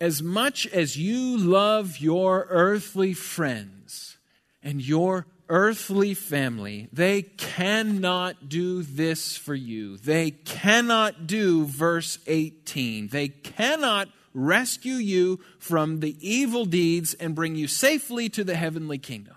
As 0.01 0.23
much 0.23 0.67
as 0.67 0.97
you 0.97 1.37
love 1.37 1.99
your 1.99 2.47
earthly 2.49 3.13
friends 3.13 4.17
and 4.63 4.81
your 4.81 5.27
earthly 5.49 6.15
family, 6.15 6.89
they 6.93 7.23
cannot 7.23 8.49
do 8.49 8.83
this 8.83 9.37
for 9.37 9.55
you. 9.55 9.97
They 9.99 10.31
cannot 10.31 11.27
do 11.27 11.67
verse 11.67 12.19
18. 12.27 13.09
They 13.09 13.29
cannot 13.29 14.09
rescue 14.33 14.95
you 14.95 15.41
from 15.59 16.01
the 16.01 16.17
evil 16.21 16.65
deeds 16.65 17.15
and 17.15 17.35
bring 17.35 17.57
you 17.57 17.67
safely 17.67 18.29
to 18.31 18.45
the 18.45 18.57
heavenly 18.57 18.99
kingdom. 18.99 19.37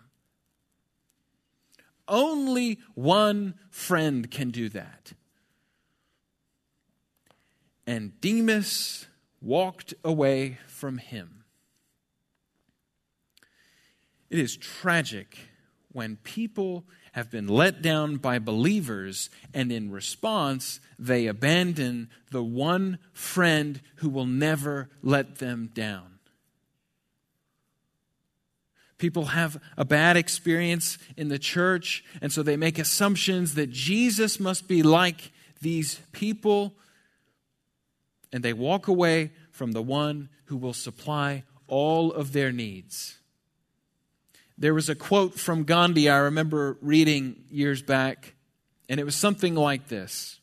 Only 2.07 2.79
one 2.95 3.55
friend 3.69 4.29
can 4.29 4.51
do 4.51 4.69
that. 4.69 5.13
And 7.87 8.19
Demas 8.21 9.07
walked 9.41 9.93
away 10.03 10.57
from 10.67 10.97
him. 10.97 11.43
It 14.29 14.39
is 14.39 14.57
tragic 14.57 15.37
when 15.91 16.17
people 16.17 16.85
have 17.13 17.29
been 17.29 17.47
let 17.47 17.81
down 17.81 18.17
by 18.17 18.39
believers, 18.39 19.29
and 19.53 19.71
in 19.71 19.91
response, 19.91 20.79
they 20.97 21.27
abandon 21.27 22.09
the 22.31 22.43
one 22.43 22.97
friend 23.13 23.81
who 23.97 24.09
will 24.09 24.25
never 24.25 24.89
let 25.01 25.37
them 25.37 25.69
down. 25.73 26.19
People 28.97 29.25
have 29.25 29.61
a 29.77 29.85
bad 29.85 30.17
experience 30.17 30.97
in 31.15 31.29
the 31.29 31.37
church, 31.37 32.03
and 32.19 32.31
so 32.31 32.41
they 32.41 32.57
make 32.57 32.79
assumptions 32.79 33.55
that 33.55 33.69
Jesus 33.69 34.39
must 34.39 34.67
be 34.67 34.81
like 34.81 35.31
these 35.61 35.99
people, 36.13 36.73
and 38.31 38.43
they 38.43 38.53
walk 38.53 38.87
away 38.87 39.31
from 39.51 39.73
the 39.73 39.83
one 39.83 40.29
who 40.45 40.57
will 40.57 40.73
supply 40.73 41.43
all 41.67 42.11
of 42.11 42.33
their 42.33 42.51
needs. 42.51 43.19
There 44.63 44.73
was 44.73 44.87
a 44.87 44.95
quote 44.95 45.37
from 45.37 45.65
Gandhi 45.65 46.07
I 46.07 46.19
remember 46.19 46.77
reading 46.79 47.43
years 47.51 47.81
back, 47.81 48.33
and 48.87 48.97
it 48.97 49.03
was 49.03 49.13
something 49.13 49.55
like 49.55 49.89
this 49.89 50.39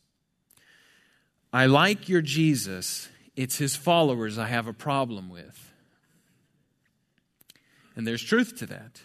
I 1.54 1.64
like 1.64 2.06
your 2.06 2.20
Jesus, 2.20 3.08
it's 3.34 3.56
his 3.56 3.76
followers 3.76 4.36
I 4.36 4.48
have 4.48 4.66
a 4.66 4.74
problem 4.74 5.30
with. 5.30 5.72
And 7.96 8.06
there's 8.06 8.22
truth 8.22 8.58
to 8.58 8.66
that. 8.66 9.00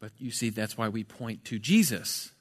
But 0.00 0.10
you 0.18 0.32
see, 0.32 0.50
that's 0.50 0.76
why 0.76 0.88
we 0.88 1.04
point 1.04 1.44
to 1.44 1.60
Jesus. 1.60 2.32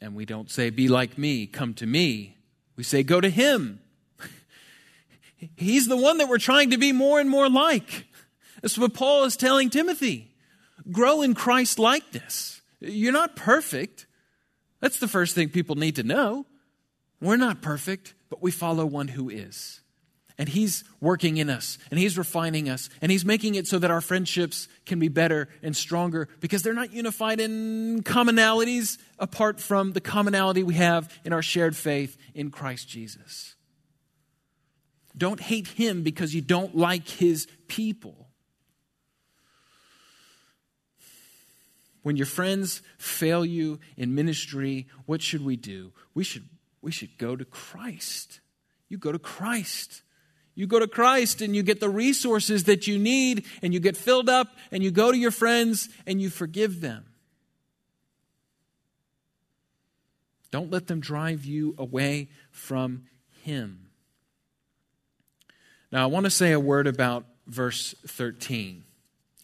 And 0.00 0.14
we 0.14 0.24
don't 0.24 0.48
say, 0.48 0.70
Be 0.70 0.86
like 0.86 1.18
me, 1.18 1.48
come 1.48 1.74
to 1.74 1.86
me. 1.86 2.36
We 2.76 2.84
say, 2.84 3.02
Go 3.02 3.20
to 3.20 3.30
him. 3.30 3.80
He's 5.56 5.88
the 5.88 5.96
one 5.96 6.18
that 6.18 6.28
we're 6.28 6.38
trying 6.38 6.70
to 6.70 6.78
be 6.78 6.92
more 6.92 7.18
and 7.18 7.28
more 7.28 7.50
like. 7.50 8.06
That's 8.60 8.78
what 8.78 8.94
Paul 8.94 9.24
is 9.24 9.36
telling 9.36 9.68
Timothy. 9.68 10.28
Grow 10.90 11.22
in 11.22 11.34
Christ 11.34 11.78
likeness. 11.78 12.60
You're 12.80 13.12
not 13.12 13.36
perfect. 13.36 14.06
That's 14.80 14.98
the 14.98 15.08
first 15.08 15.34
thing 15.34 15.48
people 15.48 15.76
need 15.76 15.96
to 15.96 16.02
know. 16.02 16.46
We're 17.20 17.36
not 17.36 17.62
perfect, 17.62 18.14
but 18.28 18.42
we 18.42 18.50
follow 18.50 18.84
one 18.84 19.08
who 19.08 19.30
is. 19.30 19.80
And 20.38 20.48
He's 20.48 20.82
working 21.00 21.36
in 21.36 21.48
us, 21.50 21.78
and 21.90 22.00
He's 22.00 22.18
refining 22.18 22.68
us, 22.68 22.90
and 23.00 23.12
He's 23.12 23.24
making 23.24 23.54
it 23.54 23.68
so 23.68 23.78
that 23.78 23.92
our 23.92 24.00
friendships 24.00 24.66
can 24.86 24.98
be 24.98 25.08
better 25.08 25.48
and 25.62 25.76
stronger 25.76 26.28
because 26.40 26.62
they're 26.62 26.74
not 26.74 26.92
unified 26.92 27.38
in 27.38 28.02
commonalities 28.02 28.98
apart 29.20 29.60
from 29.60 29.92
the 29.92 30.00
commonality 30.00 30.64
we 30.64 30.74
have 30.74 31.16
in 31.24 31.32
our 31.32 31.42
shared 31.42 31.76
faith 31.76 32.16
in 32.34 32.50
Christ 32.50 32.88
Jesus. 32.88 33.54
Don't 35.16 35.40
hate 35.40 35.68
Him 35.68 36.02
because 36.02 36.34
you 36.34 36.40
don't 36.40 36.74
like 36.74 37.06
His 37.06 37.46
people. 37.68 38.21
When 42.02 42.16
your 42.16 42.26
friends 42.26 42.82
fail 42.98 43.44
you 43.44 43.78
in 43.96 44.14
ministry, 44.14 44.88
what 45.06 45.22
should 45.22 45.44
we 45.44 45.56
do? 45.56 45.92
We 46.14 46.24
should, 46.24 46.48
we 46.80 46.90
should 46.90 47.16
go 47.16 47.36
to 47.36 47.44
Christ. 47.44 48.40
You 48.88 48.98
go 48.98 49.12
to 49.12 49.18
Christ. 49.18 50.02
You 50.54 50.66
go 50.66 50.78
to 50.78 50.88
Christ 50.88 51.40
and 51.40 51.56
you 51.56 51.62
get 51.62 51.80
the 51.80 51.88
resources 51.88 52.64
that 52.64 52.86
you 52.86 52.98
need, 52.98 53.46
and 53.62 53.72
you 53.72 53.80
get 53.80 53.96
filled 53.96 54.28
up, 54.28 54.48
and 54.70 54.82
you 54.82 54.90
go 54.90 55.10
to 55.10 55.16
your 55.16 55.30
friends 55.30 55.88
and 56.06 56.20
you 56.20 56.28
forgive 56.28 56.80
them. 56.80 57.06
Don't 60.50 60.70
let 60.70 60.86
them 60.86 61.00
drive 61.00 61.46
you 61.46 61.74
away 61.78 62.28
from 62.50 63.04
Him. 63.42 63.88
Now, 65.90 66.02
I 66.02 66.06
want 66.06 66.24
to 66.24 66.30
say 66.30 66.52
a 66.52 66.60
word 66.60 66.86
about 66.86 67.24
verse 67.46 67.94
13. 68.06 68.84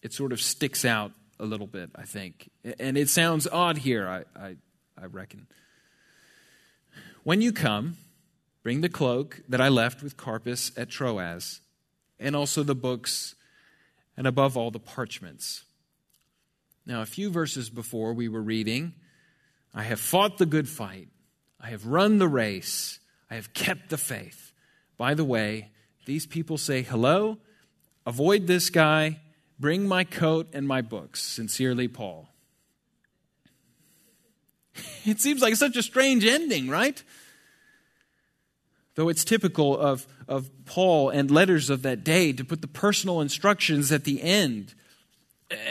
It 0.03 0.12
sort 0.12 0.33
of 0.33 0.40
sticks 0.40 0.85
out 0.85 1.12
a 1.40 1.44
little 1.44 1.66
bit, 1.66 1.90
I 1.94 2.03
think. 2.03 2.51
And 2.79 2.96
it 2.96 3.09
sounds 3.09 3.46
odd 3.46 3.79
here, 3.79 4.09
I, 4.09 4.24
I, 4.38 4.57
I 5.01 5.07
reckon. 5.07 5.46
When 7.22 7.40
you 7.40 7.53
come, 7.53 7.96
bring 8.62 8.81
the 8.81 8.88
cloak 8.88 9.42
that 9.48 9.61
I 9.61 9.68
left 9.68 10.03
with 10.03 10.16
Carpus 10.16 10.72
at 10.77 10.90
Troas, 10.90 11.61
and 12.18 12.35
also 12.35 12.62
the 12.62 12.74
books, 12.74 13.35
and 14.16 14.27
above 14.27 14.57
all, 14.57 14.70
the 14.70 14.81
parchments. 14.81 15.64
Now, 16.85 17.03
a 17.03 17.07
few 17.07 17.31
verses 17.31 17.70
before, 17.70 18.12
we 18.12 18.29
were 18.29 18.42
reading, 18.42 18.94
I 19.74 19.83
have 19.85 20.01
fought 20.01 20.38
the 20.38 20.46
good 20.46 20.68
fight, 20.68 21.09
I 21.61 21.68
have 21.68 21.87
run 21.87 22.18
the 22.18 22.29
race, 22.29 22.98
I 23.31 23.35
have 23.35 23.53
kept 23.53 23.90
the 23.90 23.98
faith. 23.98 24.53
By 24.96 25.14
the 25.14 25.24
way, 25.24 25.70
these 26.07 26.27
people 26.27 26.57
say 26.57 26.83
hello, 26.83 27.38
avoid 28.07 28.46
this 28.46 28.70
guy, 28.70 29.20
Bring 29.59 29.88
my 29.88 30.05
coat 30.05 30.49
and 30.53 30.66
my 30.66 30.83
books. 30.83 31.23
Sincerely, 31.23 31.88
Paul. 31.88 32.29
It 35.05 35.21
seems 35.21 35.40
like 35.40 35.57
such 35.57 35.77
a 35.77 35.83
strange 35.83 36.25
ending, 36.25 36.68
right? 36.68 37.03
Though 38.94 39.09
it's 39.09 39.25
typical 39.25 39.77
of, 39.79 40.07
of 40.29 40.51
Paul 40.66 41.11
and 41.11 41.31
letters 41.31 41.71
of 41.71 41.83
that 41.83 42.05
day 42.05 42.33
to 42.33 42.44
put 42.44 42.61
the 42.61 42.68
personal 42.68 43.21
instructions 43.21 43.90
at 43.90 44.05
the 44.05 44.21
end. 44.23 44.75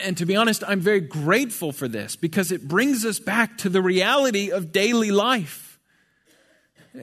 And 0.04 0.17
to 0.17 0.26
be 0.26 0.36
honest, 0.36 0.63
I'm 0.67 0.80
very 0.80 1.02
grateful 1.02 1.71
for 1.71 1.88
this 1.88 2.15
because 2.15 2.52
it 2.52 2.67
brings 2.67 3.06
us 3.06 3.19
back 3.19 3.58
to 3.60 3.69
the 3.69 3.82
reality 3.82 4.50
of 4.50 4.71
daily 4.71 5.12
life. 5.12 5.80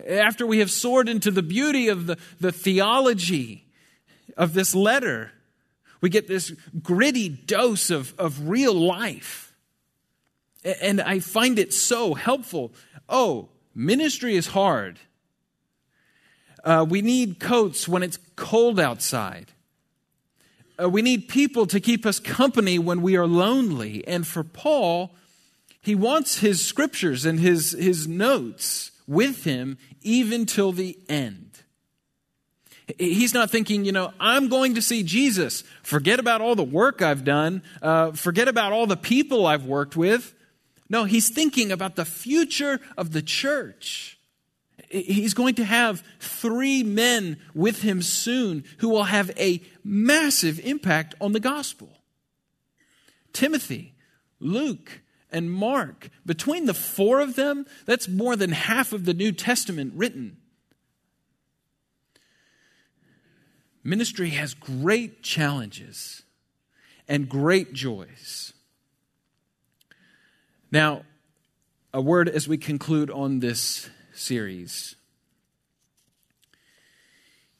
After 0.08 0.46
we 0.46 0.58
have 0.58 0.70
soared 0.70 1.08
into 1.08 1.30
the 1.30 1.42
beauty 1.42 1.88
of 1.88 2.06
the, 2.06 2.18
the 2.40 2.52
theology 2.52 3.66
of 4.36 4.54
this 4.54 4.74
letter, 4.74 5.30
we 6.04 6.10
get 6.10 6.28
this 6.28 6.50
gritty 6.82 7.30
dose 7.30 7.88
of, 7.88 8.12
of 8.18 8.46
real 8.46 8.74
life. 8.74 9.54
And 10.82 11.00
I 11.00 11.18
find 11.18 11.58
it 11.58 11.72
so 11.72 12.12
helpful. 12.12 12.74
Oh, 13.08 13.48
ministry 13.74 14.36
is 14.36 14.48
hard. 14.48 14.98
Uh, 16.62 16.84
we 16.86 17.00
need 17.00 17.40
coats 17.40 17.88
when 17.88 18.02
it's 18.02 18.18
cold 18.36 18.78
outside. 18.78 19.52
Uh, 20.78 20.90
we 20.90 21.00
need 21.00 21.26
people 21.26 21.64
to 21.68 21.80
keep 21.80 22.04
us 22.04 22.20
company 22.20 22.78
when 22.78 23.00
we 23.00 23.16
are 23.16 23.26
lonely. 23.26 24.06
And 24.06 24.26
for 24.26 24.44
Paul, 24.44 25.14
he 25.80 25.94
wants 25.94 26.40
his 26.40 26.62
scriptures 26.62 27.24
and 27.24 27.40
his, 27.40 27.70
his 27.70 28.06
notes 28.06 28.90
with 29.06 29.44
him 29.44 29.78
even 30.02 30.44
till 30.44 30.72
the 30.72 30.98
end. 31.08 31.43
He's 32.98 33.32
not 33.32 33.50
thinking, 33.50 33.84
you 33.84 33.92
know, 33.92 34.12
I'm 34.20 34.48
going 34.48 34.74
to 34.74 34.82
see 34.82 35.02
Jesus. 35.02 35.64
Forget 35.82 36.18
about 36.18 36.40
all 36.40 36.54
the 36.54 36.62
work 36.62 37.00
I've 37.00 37.24
done. 37.24 37.62
Uh, 37.80 38.12
forget 38.12 38.46
about 38.46 38.72
all 38.72 38.86
the 38.86 38.96
people 38.96 39.46
I've 39.46 39.64
worked 39.64 39.96
with. 39.96 40.34
No, 40.90 41.04
he's 41.04 41.30
thinking 41.30 41.72
about 41.72 41.96
the 41.96 42.04
future 42.04 42.80
of 42.98 43.12
the 43.12 43.22
church. 43.22 44.18
He's 44.90 45.34
going 45.34 45.54
to 45.56 45.64
have 45.64 46.04
three 46.20 46.82
men 46.82 47.38
with 47.54 47.82
him 47.82 48.02
soon 48.02 48.64
who 48.78 48.90
will 48.90 49.04
have 49.04 49.30
a 49.38 49.62
massive 49.82 50.60
impact 50.60 51.14
on 51.20 51.32
the 51.32 51.40
gospel 51.40 51.90
Timothy, 53.32 53.94
Luke, 54.38 55.00
and 55.32 55.50
Mark. 55.50 56.10
Between 56.24 56.66
the 56.66 56.74
four 56.74 57.20
of 57.20 57.34
them, 57.34 57.66
that's 57.86 58.08
more 58.08 58.36
than 58.36 58.52
half 58.52 58.92
of 58.92 59.04
the 59.04 59.14
New 59.14 59.32
Testament 59.32 59.94
written. 59.96 60.36
Ministry 63.84 64.30
has 64.30 64.54
great 64.54 65.22
challenges 65.22 66.22
and 67.06 67.28
great 67.28 67.74
joys. 67.74 68.54
Now, 70.72 71.02
a 71.92 72.00
word 72.00 72.28
as 72.28 72.48
we 72.48 72.56
conclude 72.56 73.10
on 73.10 73.40
this 73.40 73.90
series. 74.14 74.96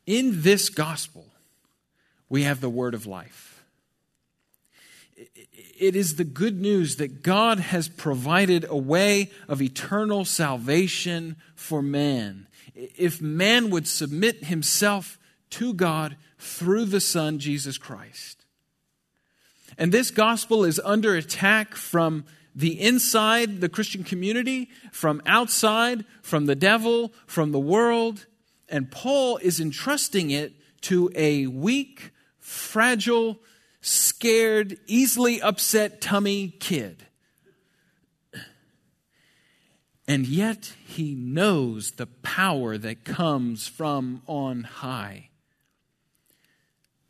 In 0.07 0.43
this 0.43 0.71
gospel, 0.71 1.27
we 2.31 2.43
have 2.45 2.63
the 2.63 2.71
word 2.71 2.95
of 2.95 3.07
life. 3.07 3.65
It 5.79 5.95
is 5.95 6.17
the 6.17 6.25
good 6.25 6.61
news 6.61 6.97
that 6.97 7.23
God 7.23 7.59
has 7.59 7.89
provided 7.89 8.65
a 8.69 8.77
way 8.77 9.31
of 9.47 9.61
eternal 9.61 10.25
salvation 10.25 11.37
for 11.55 11.83
man. 11.83 12.49
If 12.75 13.21
man 13.21 13.71
would 13.71 13.87
submit 13.87 14.45
himself 14.45 15.19
to 15.51 15.75
God 15.75 16.17
through 16.39 16.87
the 16.87 17.01
Son, 17.01 17.39
Jesus 17.39 17.79
Christ. 17.79 18.45
And 19.77 19.93
this 19.93 20.11
gospel 20.11 20.65
is 20.65 20.81
under 20.85 21.15
attack 21.15 21.75
from 21.75 22.25
the 22.55 22.81
inside, 22.81 23.61
the 23.61 23.69
Christian 23.69 24.05
community, 24.05 24.69
from 24.93 25.21
outside, 25.27 26.05
from 26.23 26.47
the 26.47 26.55
devil, 26.55 27.13
from 27.27 27.51
the 27.53 27.59
world. 27.59 28.27
And 28.69 28.91
Paul 28.91 29.39
is 29.39 29.61
entrusting 29.61 30.31
it 30.31 30.53
to 30.83 31.11
a 31.17 31.47
weak, 31.49 32.13
fragile, 32.39 33.41
scared, 33.81 34.79
easily 34.87 35.43
upset 35.43 36.01
tummy 36.01 36.49
kid. 36.61 37.07
And 40.07 40.27
yet 40.27 40.75
he 40.87 41.15
knows 41.15 41.93
the 41.93 42.07
power 42.07 42.77
that 42.79 43.05
comes 43.05 43.67
from 43.67 44.23
on 44.27 44.65
high 44.65 45.31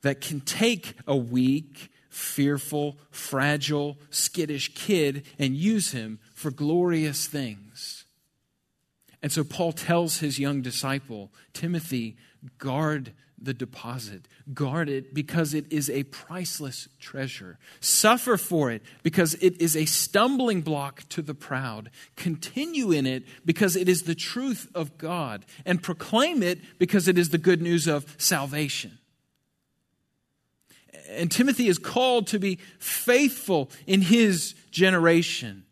that 0.05 0.21
can 0.21 0.41
take 0.41 0.95
a 1.07 1.17
weak, 1.17 1.91
fearful, 2.11 2.99
fragile, 3.11 3.97
skittish 4.11 4.73
kid 4.75 5.27
and 5.39 5.57
use 5.57 5.91
him 5.93 6.21
for 6.35 6.51
glorious 6.51 7.27
things. 7.27 8.05
And 9.23 9.33
so 9.33 9.43
Paul 9.43 9.73
tells 9.73 10.19
his 10.19 10.39
young 10.39 10.61
disciple, 10.61 11.33
Timothy, 11.55 12.17
guard 12.59 13.15
the 13.41 13.55
deposit. 13.55 14.29
Guard 14.53 14.91
it 14.91 15.15
because 15.15 15.55
it 15.55 15.65
is 15.73 15.89
a 15.89 16.03
priceless 16.05 16.87
treasure. 17.01 17.59
Suffer 17.81 18.37
for 18.37 18.71
it 18.71 18.83
because 19.03 19.35
it 19.35 19.61
is 19.61 19.75
a 19.75 19.87
stumbling 19.87 20.61
block 20.61 21.09
to 21.11 21.23
the 21.23 21.35
proud. 21.35 21.91
Continue 22.17 22.93
in 22.93 23.07
it 23.07 23.25
because 23.47 23.75
it 23.75 23.89
is 23.89 24.03
the 24.03 24.15
truth 24.15 24.71
of 24.75 24.99
God. 24.99 25.47
And 25.65 25.83
proclaim 25.83 26.43
it 26.43 26.61
because 26.79 27.09
it 27.09 27.17
is 27.17 27.31
the 27.31 27.39
good 27.39 27.63
news 27.63 27.87
of 27.87 28.15
salvation 28.19 28.99
and 31.09 31.31
Timothy 31.31 31.69
is 31.69 31.79
called 31.79 32.27
to 32.29 32.39
be 32.39 32.59
faithful 32.79 33.71
in 33.87 34.03
his 34.03 34.55
generation. 34.71 35.65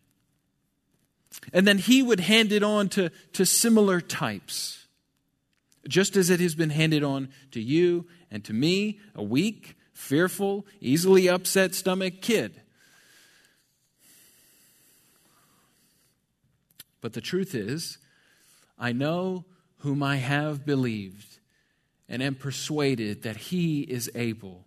And 1.53 1.67
then 1.67 1.79
he 1.79 2.03
would 2.03 2.21
hand 2.21 2.53
it 2.53 2.63
on 2.63 2.89
to, 2.91 3.11
to 3.33 3.45
similar 3.45 4.01
types, 4.01 4.87
just 5.89 6.17
as 6.17 6.31
it 6.31 6.41
has 6.41 6.55
been 6.55 6.71
handed 6.71 7.03
on 7.03 7.29
to 7.51 7.61
you 7.61 8.07
and 8.31 8.45
to 8.45 8.53
me, 8.53 9.01
a 9.15 9.23
weak, 9.23 9.77
fearful, 9.93 10.67
easily 10.81 11.29
upset 11.29 11.75
stomach 11.75 12.21
kid. 12.21 12.61
But 17.01 17.15
the 17.15 17.21
truth 17.21 17.55
is, 17.55 17.99
I 18.79 18.93
know 18.93 19.45
whom 19.79 20.03
I 20.03 20.17
have 20.17 20.65
believed 20.65 21.39
and 22.09 22.23
am 22.23 22.37
persuaded 22.37 23.23
that 23.23 23.37
he 23.37 23.81
is 23.81 24.11
able 24.15 24.67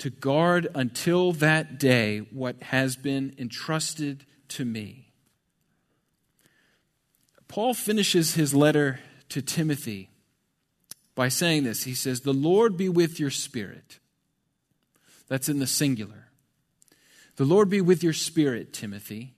to 0.00 0.08
guard 0.08 0.66
until 0.74 1.30
that 1.30 1.78
day 1.78 2.20
what 2.32 2.62
has 2.64 2.96
been 2.96 3.34
entrusted 3.36 4.24
to 4.48 4.64
me. 4.64 5.12
Paul 7.48 7.74
finishes 7.74 8.34
his 8.34 8.54
letter 8.54 9.00
to 9.28 9.42
Timothy 9.42 10.08
by 11.14 11.28
saying 11.28 11.64
this. 11.64 11.82
He 11.82 11.92
says, 11.92 12.22
The 12.22 12.32
Lord 12.32 12.78
be 12.78 12.88
with 12.88 13.20
your 13.20 13.30
spirit. 13.30 13.98
That's 15.28 15.50
in 15.50 15.58
the 15.58 15.66
singular. 15.66 16.28
The 17.36 17.44
Lord 17.44 17.68
be 17.68 17.82
with 17.82 18.02
your 18.02 18.14
spirit, 18.14 18.72
Timothy. 18.72 19.34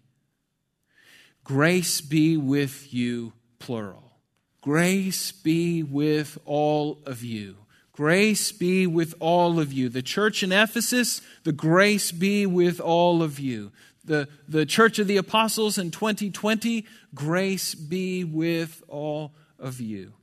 Grace 1.42 2.00
be 2.00 2.36
with 2.36 2.94
you, 2.94 3.32
plural. 3.58 4.12
Grace 4.60 5.32
be 5.32 5.82
with 5.82 6.38
all 6.44 7.00
of 7.04 7.24
you. 7.24 7.56
Grace 7.92 8.52
be 8.52 8.86
with 8.86 9.14
all 9.20 9.60
of 9.60 9.72
you. 9.72 9.88
The 9.88 10.02
church 10.02 10.42
in 10.42 10.50
Ephesus, 10.50 11.20
the 11.44 11.52
grace 11.52 12.10
be 12.10 12.46
with 12.46 12.80
all 12.80 13.22
of 13.22 13.38
you. 13.38 13.70
The, 14.04 14.28
the 14.48 14.66
church 14.66 14.98
of 14.98 15.06
the 15.06 15.18
apostles 15.18 15.78
in 15.78 15.90
2020, 15.90 16.86
grace 17.14 17.74
be 17.74 18.24
with 18.24 18.82
all 18.88 19.34
of 19.58 19.80
you. 19.80 20.14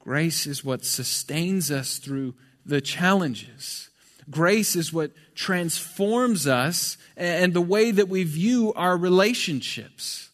Grace 0.00 0.46
is 0.46 0.64
what 0.64 0.84
sustains 0.84 1.70
us 1.70 1.98
through 1.98 2.34
the 2.66 2.80
challenges. 2.80 3.90
Grace 4.28 4.74
is 4.74 4.92
what 4.92 5.12
transforms 5.34 6.46
us 6.46 6.98
and 7.16 7.54
the 7.54 7.60
way 7.60 7.90
that 7.90 8.08
we 8.08 8.24
view 8.24 8.72
our 8.74 8.96
relationships. 8.96 10.30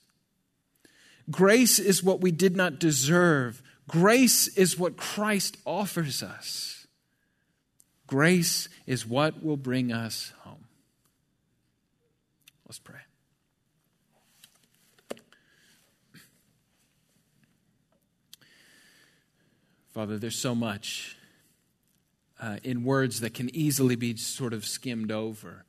Grace 1.31 1.79
is 1.79 2.03
what 2.03 2.21
we 2.21 2.31
did 2.31 2.57
not 2.57 2.79
deserve. 2.79 3.63
Grace 3.89 4.49
is 4.49 4.79
what 4.79 4.97
Christ 4.97 5.57
offers 5.65 6.23
us. 6.23 6.87
Grace 8.07 8.69
is 8.87 9.07
what 9.07 9.43
will 9.45 9.57
bring 9.57 9.93
us 9.93 10.33
home. 10.41 10.65
Let's 12.67 12.79
pray. 12.79 13.01
Father, 19.93 20.19
there's 20.19 20.39
so 20.39 20.55
much 20.55 21.17
uh, 22.41 22.59
in 22.63 22.85
words 22.85 23.21
that 23.21 23.35
can 23.35 23.55
easily 23.55 23.97
be 23.97 24.17
sort 24.17 24.53
of 24.53 24.67
skimmed 24.67 25.11
over. 25.11 25.65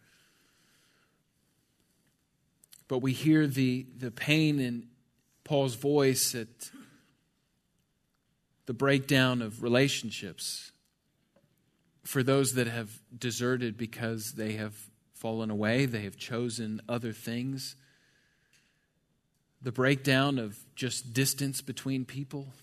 But 2.87 2.99
we 2.99 3.13
hear 3.13 3.47
the, 3.47 3.85
the 3.97 4.11
pain 4.11 4.59
in 4.59 4.87
Paul's 5.43 5.75
voice 5.75 6.35
at 6.35 6.47
the 8.67 8.73
breakdown 8.73 9.41
of 9.41 9.63
relationships 9.63 10.71
for 12.03 12.21
those 12.21 12.53
that 12.53 12.67
have 12.67 13.01
deserted 13.17 13.77
because 13.77 14.33
they 14.33 14.53
have 14.53 14.75
fallen 15.13 15.49
away, 15.49 15.85
they 15.85 16.01
have 16.01 16.17
chosen 16.17 16.81
other 16.87 17.13
things. 17.13 17.75
The 19.61 19.71
breakdown 19.71 20.37
of 20.37 20.59
just 20.75 21.13
distance 21.13 21.61
between 21.61 22.05
people, 22.05 22.53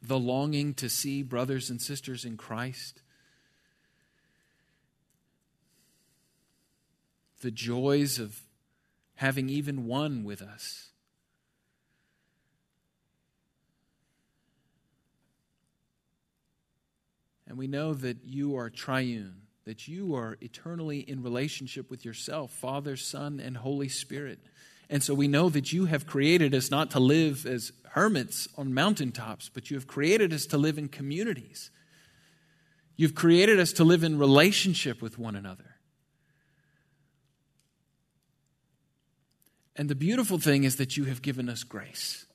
the 0.00 0.18
longing 0.18 0.72
to 0.74 0.88
see 0.88 1.22
brothers 1.22 1.68
and 1.68 1.82
sisters 1.82 2.24
in 2.24 2.36
Christ. 2.36 3.02
The 7.42 7.50
joys 7.50 8.18
of 8.18 8.40
having 9.16 9.48
even 9.48 9.86
one 9.86 10.24
with 10.24 10.40
us. 10.40 10.90
And 17.46 17.58
we 17.58 17.66
know 17.66 17.94
that 17.94 18.18
you 18.24 18.56
are 18.56 18.70
triune, 18.70 19.42
that 19.64 19.86
you 19.86 20.14
are 20.14 20.36
eternally 20.40 21.00
in 21.00 21.22
relationship 21.22 21.90
with 21.90 22.04
yourself, 22.04 22.52
Father, 22.52 22.96
Son, 22.96 23.40
and 23.40 23.56
Holy 23.56 23.88
Spirit. 23.88 24.38
And 24.88 25.02
so 25.02 25.14
we 25.14 25.28
know 25.28 25.48
that 25.48 25.72
you 25.72 25.86
have 25.86 26.06
created 26.06 26.54
us 26.54 26.70
not 26.70 26.90
to 26.92 27.00
live 27.00 27.46
as 27.46 27.72
hermits 27.90 28.48
on 28.56 28.74
mountaintops, 28.74 29.48
but 29.48 29.70
you 29.70 29.76
have 29.76 29.86
created 29.86 30.32
us 30.32 30.46
to 30.46 30.58
live 30.58 30.78
in 30.78 30.88
communities. 30.88 31.70
You've 32.96 33.14
created 33.14 33.58
us 33.58 33.72
to 33.74 33.84
live 33.84 34.04
in 34.04 34.18
relationship 34.18 35.02
with 35.02 35.18
one 35.18 35.36
another. 35.36 35.76
And 39.76 39.88
the 39.88 39.94
beautiful 39.94 40.38
thing 40.38 40.64
is 40.64 40.76
that 40.76 40.96
you 40.96 41.04
have 41.04 41.22
given 41.22 41.48
us 41.48 41.64
grace. 41.64 42.26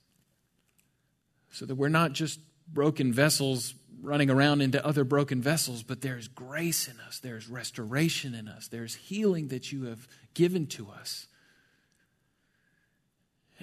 So 1.51 1.65
that 1.65 1.75
we're 1.75 1.87
not 1.87 2.13
just 2.13 2.39
broken 2.73 3.11
vessels 3.13 3.73
running 4.01 4.29
around 4.29 4.61
into 4.61 4.85
other 4.85 5.03
broken 5.03 5.41
vessels, 5.41 5.83
but 5.83 6.01
there's 6.01 6.27
grace 6.27 6.87
in 6.87 6.99
us, 7.01 7.19
there's 7.19 7.49
restoration 7.49 8.33
in 8.33 8.47
us, 8.47 8.67
there's 8.67 8.95
healing 8.95 9.49
that 9.49 9.71
you 9.71 9.83
have 9.83 10.07
given 10.33 10.67
to 10.67 10.89
us. 10.89 11.27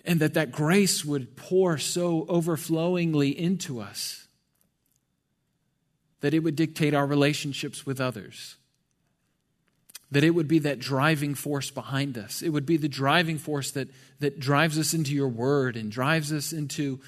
And 0.05 0.21
that 0.21 0.35
that 0.35 0.53
grace 0.53 1.05
would 1.05 1.37
pour 1.37 1.79
so 1.79 2.27
overflowingly 2.29 3.31
into 3.31 3.81
us 3.81 4.29
that 6.21 6.35
it 6.35 6.40
would 6.40 6.55
dictate 6.55 6.95
our 6.95 7.07
relationships 7.07 7.87
with 7.87 8.01
others 8.01 8.57
that 10.11 10.25
it 10.25 10.31
would 10.31 10.49
be 10.49 10.61
that 10.61 10.79
driving 10.79 11.35
force 11.35 11.71
behind 11.71 12.16
us. 12.16 12.42
It 12.42 12.51
would 12.51 12.66
be 12.66 12.77
the 12.77 12.88
driving 12.88 13.38
force 13.38 13.73
that, 13.73 13.88
that 14.21 14.38
drives 14.38 14.79
us 14.79 14.95
into 14.95 15.12
your 15.12 15.29
word 15.29 15.77
and 15.77 15.90
drives 15.90 16.33
us 16.33 16.53
into 16.53 17.01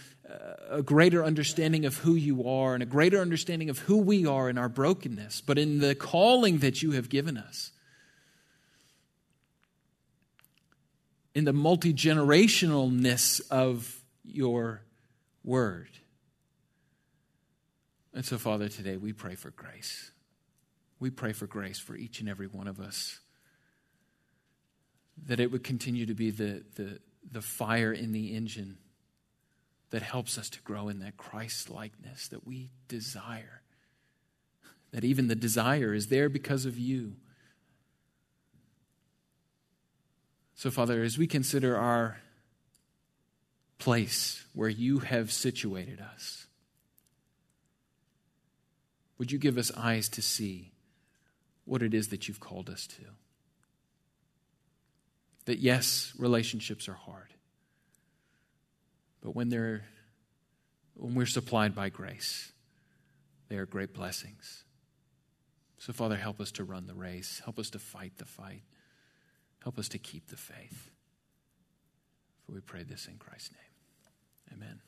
a 0.70 0.82
greater 0.82 1.24
understanding 1.24 1.86
of 1.86 1.98
who 1.98 2.14
you 2.14 2.46
are 2.46 2.74
and 2.74 2.82
a 2.82 2.86
greater 2.86 3.20
understanding 3.20 3.70
of 3.70 3.78
who 3.80 3.96
we 3.96 4.26
are 4.26 4.50
in 4.50 4.58
our 4.58 4.68
brokenness, 4.68 5.40
but 5.40 5.58
in 5.58 5.78
the 5.78 5.94
calling 5.94 6.58
that 6.58 6.82
you 6.82 6.92
have 6.92 7.08
given 7.08 7.36
us. 7.36 7.72
In 11.34 11.44
the 11.44 11.52
multi 11.52 11.94
generationalness 11.94 13.40
of 13.50 14.02
your 14.24 14.82
word. 15.44 15.90
And 18.12 18.24
so, 18.24 18.38
Father, 18.38 18.68
today 18.68 18.96
we 18.96 19.12
pray 19.12 19.34
for 19.34 19.50
grace. 19.50 20.10
We 20.98 21.10
pray 21.10 21.32
for 21.32 21.46
grace 21.46 21.78
for 21.78 21.94
each 21.94 22.20
and 22.20 22.28
every 22.28 22.48
one 22.48 22.66
of 22.66 22.80
us. 22.80 23.20
That 25.26 25.38
it 25.38 25.52
would 25.52 25.62
continue 25.62 26.06
to 26.06 26.14
be 26.14 26.30
the, 26.30 26.64
the, 26.74 26.98
the 27.30 27.42
fire 27.42 27.92
in 27.92 28.12
the 28.12 28.34
engine 28.34 28.78
that 29.90 30.03
helps 30.03 30.37
us 30.37 30.51
to 30.51 30.61
grow 30.62 30.88
in 30.88 31.01
that 31.01 31.16
Christ 31.16 31.70
likeness 31.70 32.29
that 32.29 32.46
we 32.46 32.70
desire. 32.88 33.62
That 34.92 35.05
even 35.05 35.29
the 35.29 35.35
desire 35.35 35.94
is 35.94 36.09
there 36.09 36.29
because 36.29 36.66
of 36.66 36.79
you. 36.79 37.16
So, 40.55 40.70
Father, 40.70 41.03
as 41.03 41.16
we 41.16 41.27
consider 41.27 41.77
our 41.77 42.20
place 43.79 44.44
where 44.55 44.68
you 44.68 44.98
have 44.98 45.31
situated 45.31 46.01
us, 46.01 46.46
would 49.18 49.31
you 49.31 49.38
give 49.38 49.57
us 49.57 49.70
eyes 49.77 50.09
to 50.11 50.22
see 50.22 50.72
what 51.68 51.83
it 51.83 51.92
is 51.92 52.09
that 52.09 52.27
you've 52.27 52.40
called 52.40 52.70
us 52.70 52.87
to. 52.87 53.03
That 55.44 55.59
yes, 55.59 56.12
relationships 56.18 56.88
are 56.88 56.94
hard. 56.94 57.35
But 59.20 59.35
when 59.35 59.48
they're 59.48 59.85
when 60.94 61.14
we're 61.14 61.26
supplied 61.26 61.74
by 61.74 61.90
grace, 61.90 62.52
they 63.48 63.57
are 63.57 63.66
great 63.66 63.94
blessings. 63.94 64.64
So, 65.78 65.92
Father, 65.92 66.16
help 66.16 66.40
us 66.40 66.50
to 66.52 66.64
run 66.64 66.87
the 66.87 66.94
race. 66.94 67.40
Help 67.44 67.59
us 67.59 67.70
to 67.70 67.78
fight 67.78 68.18
the 68.18 68.24
fight. 68.24 68.62
Help 69.62 69.78
us 69.78 69.88
to 69.90 69.98
keep 69.98 70.28
the 70.28 70.37
faith. 70.37 70.90
For 72.44 72.52
we 72.52 72.61
pray 72.61 72.83
this 72.83 73.07
in 73.07 73.16
Christ's 73.16 73.52
name. 73.52 74.59
Amen. 74.61 74.81